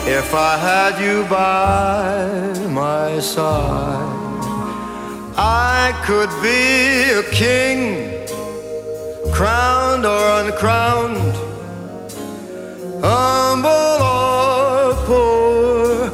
if 0.06 0.34
I 0.34 0.56
had 0.56 1.00
you 1.04 1.24
by 1.24 2.68
my 2.68 3.18
side. 3.20 4.21
I 5.34 5.92
could 6.04 6.28
be 6.42 7.10
a 7.10 7.22
king, 7.30 8.26
crowned 9.32 10.04
or 10.04 10.40
uncrowned, 10.42 11.16
humble 13.02 14.02
or 14.02 14.94
poor, 15.06 16.10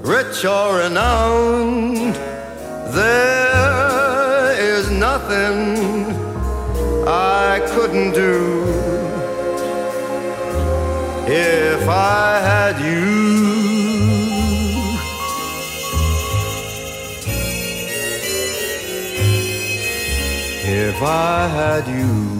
rich 0.00 0.44
or 0.44 0.78
renowned. 0.78 2.14
There 2.94 4.52
is 4.58 4.90
nothing 4.90 6.06
I 7.06 7.60
couldn't 7.74 8.12
do 8.12 8.64
if 11.28 11.88
I 11.88 12.40
had 12.40 12.80
you. 12.84 13.31
I 21.04 21.48
had 21.48 21.88
you. 21.88 22.31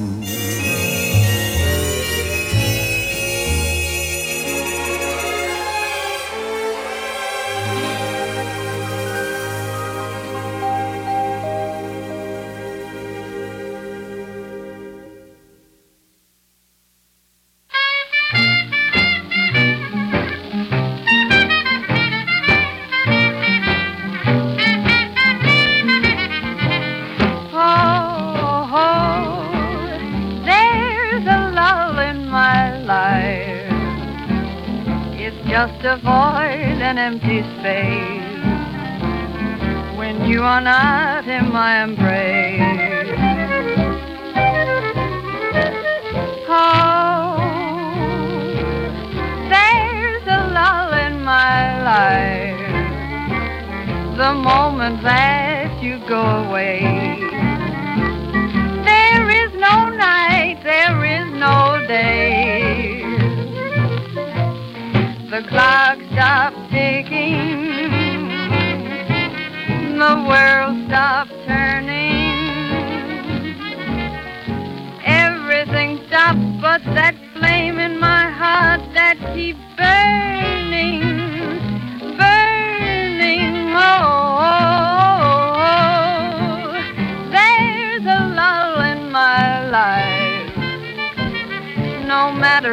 Away. 56.22 56.91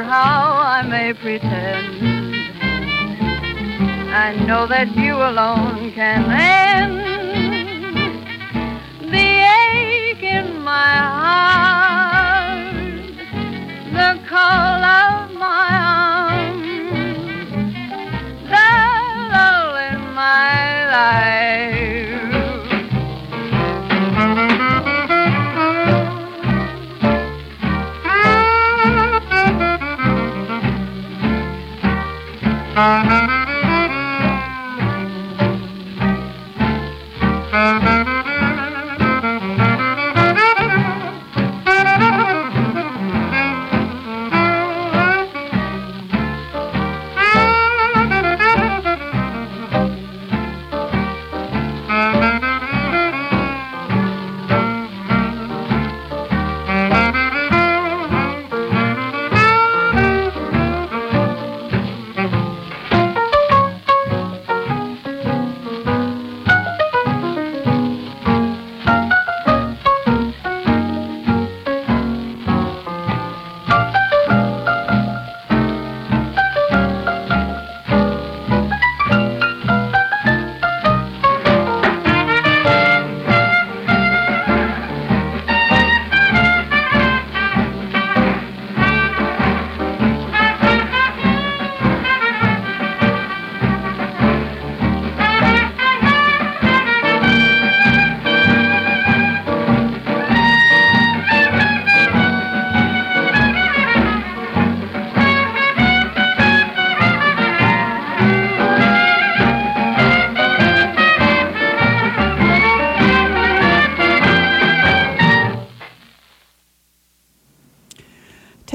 How 0.10 0.58
I 0.58 0.82
may 0.82 1.14
pretend. 1.14 2.02
I 4.12 4.34
know 4.48 4.66
that 4.66 4.96
you 4.96 5.14
alone 5.14 5.92
can 5.94 6.26
end 6.32 6.98
the 9.14 9.30
ache 9.62 10.24
in 10.24 10.62
my 10.62 10.98
heart, 11.20 12.74
the 13.94 14.20
call 14.28 14.84
of 14.84 15.19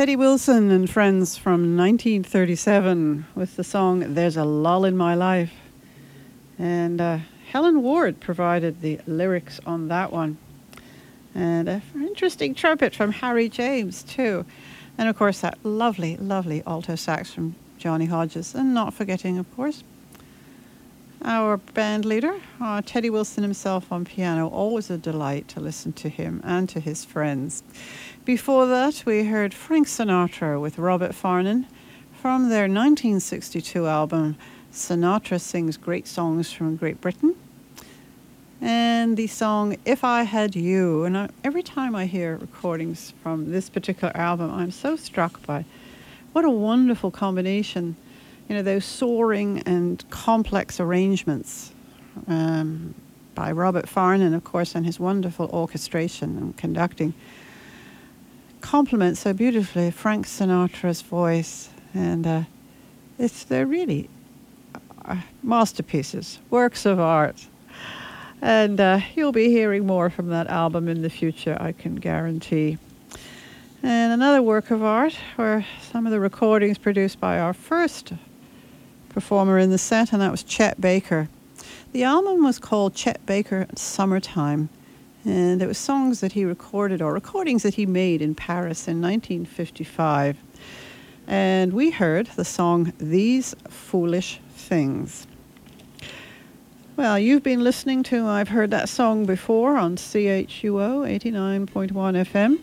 Teddy 0.05 0.17
Wilson 0.17 0.71
and 0.71 0.91
Friends 0.91 1.39
from 1.39 1.79
1937 1.79 3.25
with 3.35 3.57
the 3.57 3.65
song 3.65 4.13
There's 4.13 4.37
a 4.37 4.45
Lull 4.45 4.85
in 4.85 4.99
My 4.99 5.15
Life. 5.15 5.55
And 6.59 7.01
uh, 7.01 7.21
Helen 7.49 7.81
Ward 7.83 8.21
provided 8.21 8.83
the 8.83 9.01
lyrics 9.07 9.61
on 9.65 9.89
that 9.89 10.13
one. 10.13 10.37
And 11.35 11.71
an 11.71 11.83
interesting 11.95 12.55
trumpet 12.55 12.95
from 12.95 13.13
Harry 13.13 13.49
James, 13.49 14.03
too. 14.03 14.45
And 14.99 15.09
of 15.09 15.17
course, 15.17 15.41
that 15.41 15.57
lovely, 15.65 16.19
lovely 16.19 16.63
alto 16.67 16.97
sax 16.97 17.33
from 17.33 17.55
Johnny 17.79 18.05
Hodges. 18.05 18.55
And 18.55 18.75
not 18.75 18.93
forgetting, 18.93 19.39
of 19.39 19.57
course, 19.57 19.85
our 21.25 21.57
band 21.57 22.05
leader, 22.05 22.39
uh, 22.61 22.83
Teddy 22.85 23.09
Wilson 23.09 23.43
himself 23.43 23.91
on 23.91 24.05
piano. 24.05 24.49
Always 24.49 24.91
a 24.91 24.99
delight 24.99 25.49
to 25.49 25.61
listen 25.61 25.95
to 25.95 26.11
him 26.11 26.43
and 26.45 26.69
to 26.69 26.81
his 26.81 27.07
friends. 27.07 27.63
Before 28.25 28.67
that, 28.69 29.03
we 29.05 29.25
heard 29.25 29.53
Frank 29.53 29.87
Sinatra 29.87 30.59
with 30.59 30.79
Robert 30.79 31.13
Farnon 31.13 31.67
from 32.23 32.49
their 32.49 32.63
1962 32.63 33.87
album 33.87 34.39
Sinatra 34.73 35.39
Sings 35.39 35.77
Great 35.77 36.07
Songs 36.07 36.51
from 36.51 36.77
Great 36.77 37.03
Britain. 37.03 37.35
And 38.63 39.19
the 39.19 39.27
song 39.27 39.77
If 39.85 40.05
I 40.05 40.23
Had 40.23 40.57
You. 40.57 41.05
And 41.05 41.19
I, 41.19 41.29
every 41.45 41.63
time 41.63 41.95
I 41.95 42.07
hear 42.07 42.39
recordings 42.39 43.13
from 43.23 43.51
this 43.51 43.69
particular 43.69 44.17
album, 44.17 44.51
I'm 44.51 44.71
so 44.71 44.97
struck 44.97 45.45
by 45.45 45.67
what 46.33 46.47
a 46.47 46.51
wonderful 46.51 47.11
combination. 47.11 47.95
You 48.49 48.57
know, 48.57 48.63
those 48.63 48.87
soaring 48.87 49.59
and 49.67 50.03
complex 50.09 50.81
arrangements 50.81 51.75
um, 52.27 52.95
by 53.35 53.53
Robert 53.53 53.85
Farnon, 53.85 54.35
of 54.35 54.45
course, 54.45 54.75
and 54.75 54.87
his 54.87 54.99
wonderful 54.99 55.51
orchestration 55.53 56.39
and 56.39 56.57
conducting 56.57 57.13
complement 58.65 59.19
so 59.19 59.35
beautifully 59.35 59.91
Frank 59.91 60.27
Sinatra's 60.27 61.03
voice, 61.03 61.69
and 61.93 62.27
uh, 62.27 62.43
it's 63.19 63.45
they're 63.45 63.67
really 63.67 64.09
uh, 65.05 65.17
masterpieces, 65.43 66.39
works 66.49 66.87
of 66.87 66.99
art. 66.99 67.47
And 68.41 68.81
uh, 68.81 69.01
you'll 69.15 69.33
be 69.33 69.51
hearing 69.51 69.87
more 69.87 70.09
from 70.09 70.29
that 70.29 70.47
album 70.47 70.89
in 70.89 71.03
the 71.03 71.11
future, 71.11 71.59
I 71.61 71.73
can 71.73 71.97
guarantee. 71.97 72.79
And 73.83 74.15
another 74.15 74.41
work 74.41 74.71
of 74.71 74.83
art 74.83 75.15
were 75.37 75.67
some 75.93 76.07
of 76.07 76.11
the 76.11 76.19
recordings 76.19 76.79
produced 76.79 77.21
by 77.21 77.39
our 77.39 77.53
first 77.53 78.15
performer 79.11 79.59
in 79.59 79.69
the 79.69 79.79
set, 79.79 80.15
and 80.15 80.23
that 80.23 80.31
was 80.31 80.43
Chet 80.43 80.81
Baker. 80.81 81.29
The 81.93 82.05
album 82.05 82.43
was 82.43 82.59
called 82.59 82.95
Chet 82.95 83.27
Baker 83.27 83.67
Summertime. 83.75 84.71
And 85.25 85.63
it 85.63 85.67
was 85.67 85.79
songs 85.79 86.21
that 86.21 86.33
he 86.33 86.45
recorded 86.45 87.01
or 87.01 87.13
recordings 87.13 87.63
that 87.63 87.75
he 87.75 87.87
made 87.87 88.21
in 88.21 88.35
Paris 88.35 88.87
in 88.87 89.01
1955. 89.01 90.37
And 91.27 91.73
we 91.73 91.91
heard 91.91 92.27
the 92.37 92.45
song 92.45 92.93
These 92.99 93.55
Foolish 93.69 94.41
Things. 94.55 95.27
Well, 96.97 97.19
you've 97.19 97.43
been 97.43 97.65
listening 97.65 98.03
to 98.05 98.27
I've 98.27 98.49
Heard 98.49 98.71
That 98.71 98.89
Song 98.89 99.25
Before 99.25 99.77
on 99.77 99.97
CHUO 99.97 101.09
89.1 101.09 101.91
FM. 101.91 102.61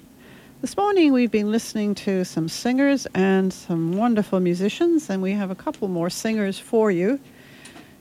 This 0.62 0.78
morning 0.78 1.12
we've 1.12 1.32
been 1.32 1.51
listening 1.51 1.95
to 1.95 2.24
some 2.24 2.47
singers 2.47 3.07
and 3.16 3.51
some 3.51 3.97
wonderful 3.97 4.39
musicians, 4.39 5.09
and 5.09 5.22
we 5.22 5.32
have 5.32 5.49
a 5.49 5.55
couple 5.55 5.88
more 5.88 6.12
singers 6.12 6.59
for 6.59 6.91
you. 6.91 7.20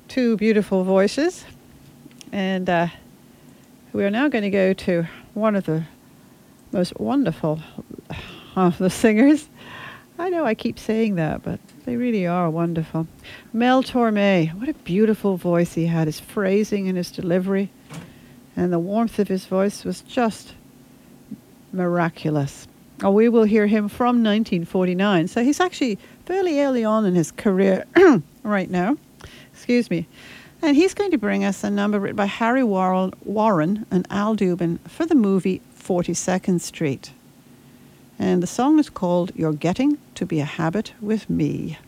Two 0.08 0.36
beautiful 0.36 0.84
voices. 0.84 1.46
And 2.32 2.68
uh, 2.68 2.88
we 3.93 4.05
are 4.05 4.11
now 4.11 4.28
going 4.28 4.43
to 4.43 4.51
go 4.51 4.72
to 4.72 5.07
one 5.34 5.57
of 5.57 5.64
the 5.64 5.84
most 6.72 6.99
wonderful 7.01 7.61
of 8.57 8.78
the 8.78 8.91
singers. 8.91 9.49
I 10.18 10.28
know 10.28 10.45
I 10.45 10.55
keep 10.55 10.78
saying 10.78 11.16
that, 11.16 11.43
but 11.43 11.59
they 11.84 11.97
really 11.97 12.26
are 12.26 12.51
wonderful. 12.51 13.07
Mel 13.53 13.82
Torme, 13.82 14.53
what 14.55 14.68
a 14.68 14.74
beautiful 14.74 15.36
voice 15.36 15.74
he 15.74 15.86
had. 15.86 16.07
His 16.07 16.20
phrasing 16.20 16.88
and 16.88 16.97
his 16.97 17.11
delivery 17.11 17.70
and 18.57 18.72
the 18.72 18.78
warmth 18.78 19.18
of 19.18 19.28
his 19.28 19.47
voice 19.47 19.84
was 19.84 20.03
just 20.03 20.55
miraculous. 21.72 22.68
Oh, 23.03 23.11
we 23.11 23.28
will 23.28 23.45
hear 23.45 23.66
him 23.66 23.88
from 23.88 24.22
1949. 24.22 25.28
So 25.28 25.43
he's 25.43 25.59
actually 25.59 25.99
fairly 26.26 26.61
early 26.61 26.84
on 26.84 27.07
in 27.07 27.14
his 27.14 27.32
career 27.32 27.84
right 28.43 28.70
now. 28.70 28.99
Excuse 29.53 29.91
me. 29.91 30.07
And 30.62 30.76
he's 30.76 30.92
going 30.92 31.11
to 31.11 31.18
bring 31.18 31.42
us 31.42 31.64
a 31.64 31.70
number 31.70 31.98
written 31.98 32.16
by 32.16 32.26
Harry 32.26 32.62
Warren 32.62 33.86
and 33.90 34.06
Al 34.11 34.36
Dubin 34.36 34.78
for 34.80 35.06
the 35.06 35.14
movie 35.14 35.62
42nd 35.78 36.61
Street. 36.61 37.12
And 38.18 38.42
the 38.42 38.46
song 38.46 38.78
is 38.78 38.90
called 38.90 39.32
You're 39.34 39.54
Getting 39.54 39.96
to 40.16 40.26
Be 40.26 40.40
a 40.40 40.44
Habit 40.44 40.92
with 41.00 41.30
Me. 41.30 41.78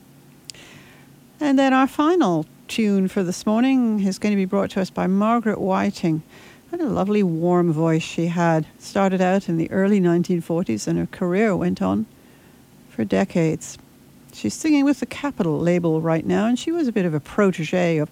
And 1.39 1.59
then 1.59 1.75
our 1.75 1.87
final 1.87 2.47
tune 2.67 3.09
for 3.09 3.23
this 3.23 3.45
morning 3.45 4.01
is 4.07 4.19
going 4.19 4.33
to 4.33 4.37
be 4.37 4.47
brought 4.47 4.71
to 4.71 4.81
us 4.81 4.89
by 4.89 5.07
Margaret 5.07 5.61
Whiting. 5.61 6.23
What 6.71 6.81
a 6.81 6.87
lovely 6.87 7.23
warm 7.23 7.71
voice 7.71 8.03
she 8.03 8.29
had. 8.29 8.67
Started 8.79 9.21
out 9.21 9.51
in 9.51 9.59
the 9.59 9.71
early 9.71 10.01
1940s 10.01 10.87
and 10.87 10.99
her 10.99 11.07
career 11.07 11.55
went 11.55 11.83
on 11.83 12.07
for 12.89 13.05
decades. 13.05 13.77
She's 14.33 14.55
singing 14.55 14.87
with 14.87 15.01
the 15.01 15.07
Capitol 15.07 15.59
label 15.61 16.01
right 16.01 16.25
now, 16.25 16.47
and 16.47 16.59
she 16.59 16.73
was 16.73 16.89
a 16.89 16.93
bit 16.93 17.05
of 17.05 17.13
a 17.13 17.21
protege 17.21 17.99
of 17.99 18.11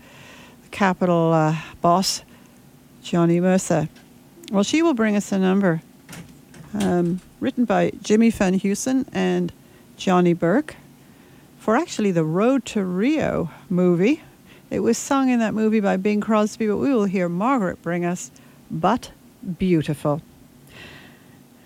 Capitol 0.71 1.33
uh, 1.33 1.57
boss, 1.81 2.23
Johnny 3.03 3.41
Mercer. 3.41 3.89
Well, 4.51 4.63
she 4.63 4.83
will 4.83 4.95
bring 4.95 5.17
us 5.17 5.33
a 5.33 5.39
number 5.39 5.83
um, 6.75 7.21
written 7.41 7.65
by 7.65 7.93
Jimmy 8.03 8.31
Van 8.31 8.59
Heusen 8.59 9.07
and 9.13 9.53
Johnny 9.97 10.33
Burke 10.33 10.77
for 11.59 11.77
actually 11.77 12.11
the 12.11 12.25
Road 12.25 12.65
to 12.67 12.85
Rio 12.85 13.51
movie. 13.69 14.23
It 14.71 14.81
was 14.81 14.97
sung 14.97 15.29
in 15.29 15.41
that 15.41 15.55
movie 15.55 15.81
by 15.81 15.97
Bing 15.97 16.21
Crosby, 16.21 16.67
but 16.69 16.77
we 16.77 16.95
will 16.95 17.05
hear 17.05 17.29
Margaret 17.29 17.83
bring 17.83 18.05
us 18.05 18.31
But 18.71 19.11
Beautiful. 19.59 20.23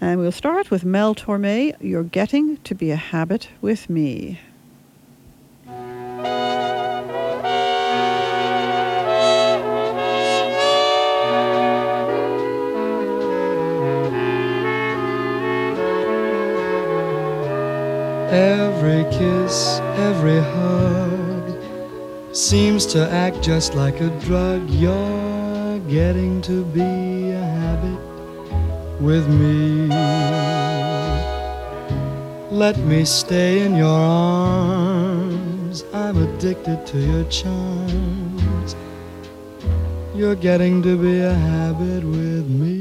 And 0.01 0.21
we'll 0.21 0.33
start 0.33 0.71
with 0.71 0.85
Mel 0.85 1.15
Torme, 1.15 1.75
You're 1.81 2.03
Getting 2.03 2.59
to 2.59 2.75
Be 2.75 2.91
a 2.91 2.97
Habit 2.97 3.49
with 3.61 3.89
Me. 3.91 4.39
Every 18.35 19.05
kiss, 19.13 19.79
every 19.95 20.41
hug 20.41 22.35
seems 22.35 22.85
to 22.87 23.09
act 23.09 23.41
just 23.41 23.75
like 23.75 24.01
a 24.01 24.11
drug. 24.27 24.69
You're 24.71 25.79
getting 25.89 26.43
to 26.43 26.65
be 26.65 27.31
a 27.31 27.45
habit 27.61 28.01
with 29.01 29.29
me. 29.29 29.87
Let 32.51 32.77
me 32.79 33.05
stay 33.05 33.65
in 33.65 33.77
your 33.77 34.01
arms. 34.01 35.85
I'm 35.93 36.17
addicted 36.17 36.85
to 36.89 36.99
your 36.99 37.25
charms. 37.31 38.75
You're 40.13 40.35
getting 40.35 40.83
to 40.83 40.99
be 40.99 41.21
a 41.21 41.35
habit 41.35 42.03
with 42.03 42.49
me. 42.49 42.74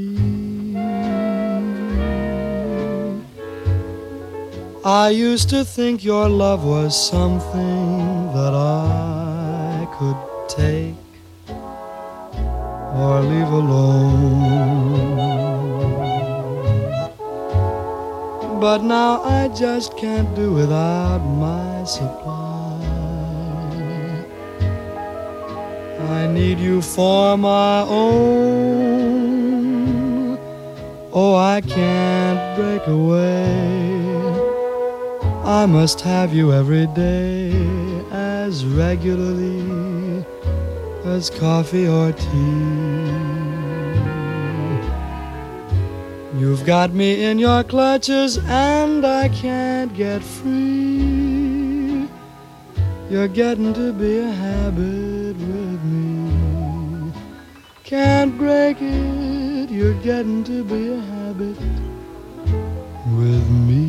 I 4.86 5.08
used 5.08 5.48
to 5.48 5.64
think 5.64 6.04
your 6.04 6.28
love 6.28 6.62
was 6.62 6.94
something 6.94 8.30
that 8.34 8.52
I 8.52 9.88
could 9.96 10.16
take 10.46 10.94
or 12.92 13.22
leave 13.22 13.48
alone. 13.48 15.16
But 18.60 18.82
now 18.82 19.22
I 19.22 19.48
just 19.56 19.96
can't 19.96 20.34
do 20.36 20.52
without 20.52 21.20
my 21.20 21.84
supply. 21.84 22.78
I 26.10 26.26
need 26.26 26.58
you 26.58 26.82
for 26.82 27.38
my 27.38 27.86
own. 27.88 28.36
Oh, 31.10 31.36
I 31.36 31.62
can't 31.62 32.54
break 32.58 32.86
away. 32.86 33.83
I 35.54 35.66
must 35.66 36.00
have 36.00 36.34
you 36.34 36.52
every 36.52 36.88
day 36.88 37.52
as 38.10 38.66
regularly 38.66 40.26
as 41.04 41.30
coffee 41.30 41.86
or 41.86 42.10
tea. 42.10 43.12
You've 46.40 46.66
got 46.66 46.92
me 46.92 47.22
in 47.22 47.38
your 47.38 47.62
clutches 47.62 48.38
and 48.48 49.06
I 49.06 49.28
can't 49.28 49.94
get 49.94 50.24
free. 50.24 52.08
You're 53.08 53.28
getting 53.28 53.72
to 53.74 53.92
be 53.92 54.18
a 54.18 54.32
habit 54.32 55.36
with 55.36 55.80
me. 55.84 57.12
Can't 57.84 58.36
break 58.36 58.78
it, 58.80 59.70
you're 59.70 60.00
getting 60.02 60.42
to 60.50 60.64
be 60.64 60.88
a 60.94 61.00
habit 61.00 61.58
with 63.20 63.48
me. 63.68 63.83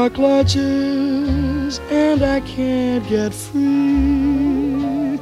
Your 0.00 0.08
clutches 0.08 1.78
and 1.90 2.22
I 2.22 2.40
can't 2.40 3.06
get 3.06 3.34
free. 3.34 5.18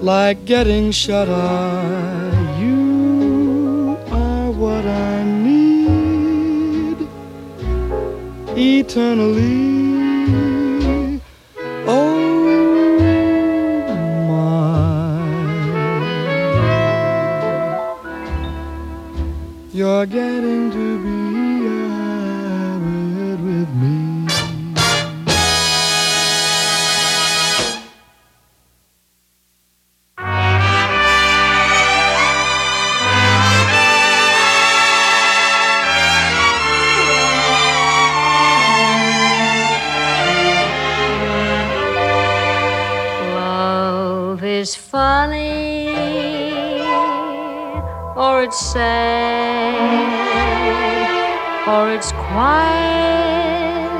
Like 0.00 0.44
getting 0.46 0.90
shut 0.92 1.28
eye, 1.28 2.58
you 2.58 3.98
are 4.10 4.50
what 4.50 4.86
I 4.86 5.24
need 5.24 7.06
eternally. 8.56 9.81
Quiet, 52.32 53.92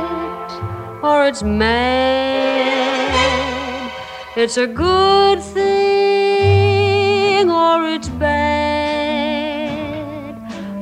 or 1.02 1.26
it's 1.26 1.42
mad. 1.42 3.12
It's 4.36 4.56
a 4.56 4.66
good 4.66 5.42
thing, 5.42 6.70
or 7.50 7.86
it's 7.94 8.08
bad, 8.08 8.72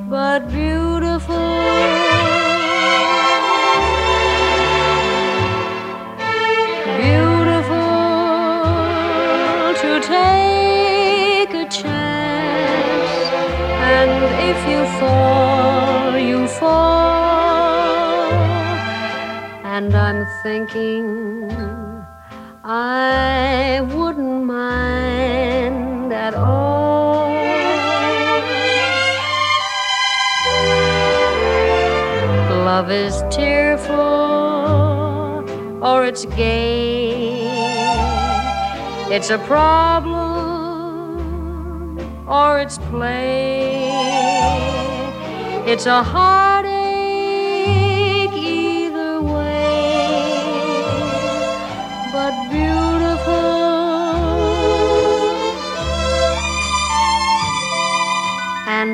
but 0.09 0.49
beautiful. 0.49 1.39
beautiful 7.01 7.75
to 9.83 9.91
take 10.01 11.51
a 11.55 11.67
chance. 11.69 13.15
And 13.99 14.11
if 14.51 14.59
you 14.71 14.81
fall, 15.01 15.50
And 19.81 19.95
I'm 19.97 20.27
thinking 20.43 21.51
I 22.63 23.81
wouldn't 23.95 24.45
mind 24.45 26.13
at 26.13 26.35
all. 26.35 27.31
Love 32.63 32.91
is 32.91 33.25
tearful 33.31 33.97
or 35.83 36.05
it's 36.05 36.27
gay. 36.27 37.49
It's 39.09 39.31
a 39.31 39.39
problem 39.39 40.19
or 42.29 42.61
it's 42.61 42.77
play. 42.91 43.89
It's 45.67 45.87
a 45.87 46.03
heartache 46.03 46.40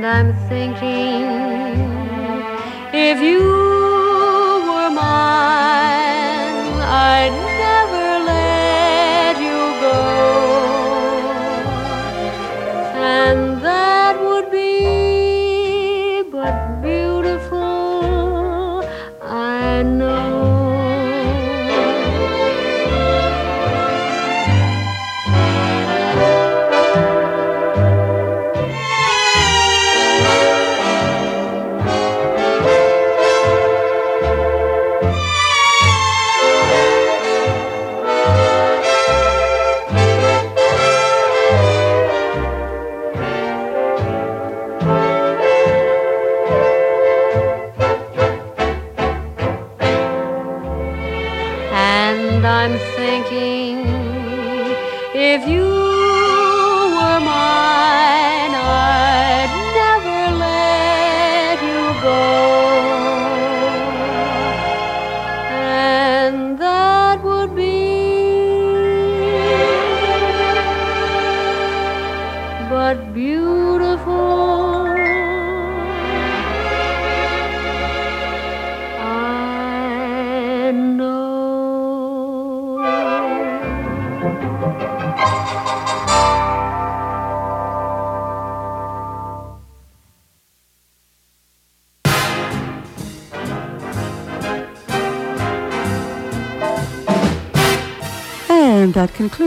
I'm 0.07 0.33
thinking 0.49 1.25
if 2.95 3.21
you 3.21 3.41
were 4.69 4.91
mine, 4.91 6.67
I'd 7.11 7.35
never 7.65 8.07
let 8.33 9.35
you 9.47 9.61
go. 9.87 10.03
And 12.95 13.61
that 13.63 14.15
would 14.23 14.49
be 14.53 16.23
but 16.31 16.81
beautiful, 16.83 17.65
I 19.21 19.83
know. 19.83 20.16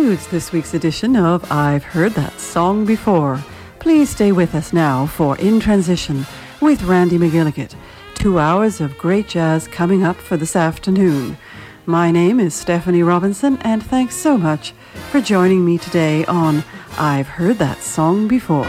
Concludes 0.10 0.32
this 0.32 0.52
week's 0.52 0.74
edition 0.74 1.16
of 1.16 1.52
I've 1.52 1.84
Heard 1.84 2.14
That 2.14 2.40
Song 2.40 2.84
Before. 2.84 3.44
Please 3.78 4.10
stay 4.10 4.32
with 4.32 4.56
us 4.56 4.74
now 4.74 5.06
for 5.06 5.38
In 5.38 5.60
Transition 5.60 6.26
with 6.60 6.82
Randy 6.82 7.20
McGilligan. 7.20 7.76
Two 8.16 8.40
hours 8.40 8.82
of 8.82 8.98
great 8.98 9.28
jazz 9.28 9.68
coming 9.68 10.04
up 10.04 10.16
for 10.16 10.36
this 10.36 10.56
afternoon. 10.56 11.38
My 11.86 12.10
name 12.10 12.40
is 12.40 12.56
Stephanie 12.56 13.04
Robinson, 13.04 13.60
and 13.62 13.84
thanks 13.84 14.16
so 14.16 14.36
much 14.36 14.74
for 15.12 15.22
joining 15.22 15.64
me 15.64 15.78
today 15.78 16.26
on 16.26 16.64
I've 16.98 17.28
Heard 17.28 17.60
That 17.60 17.84
Song 17.84 18.28
Before. 18.28 18.66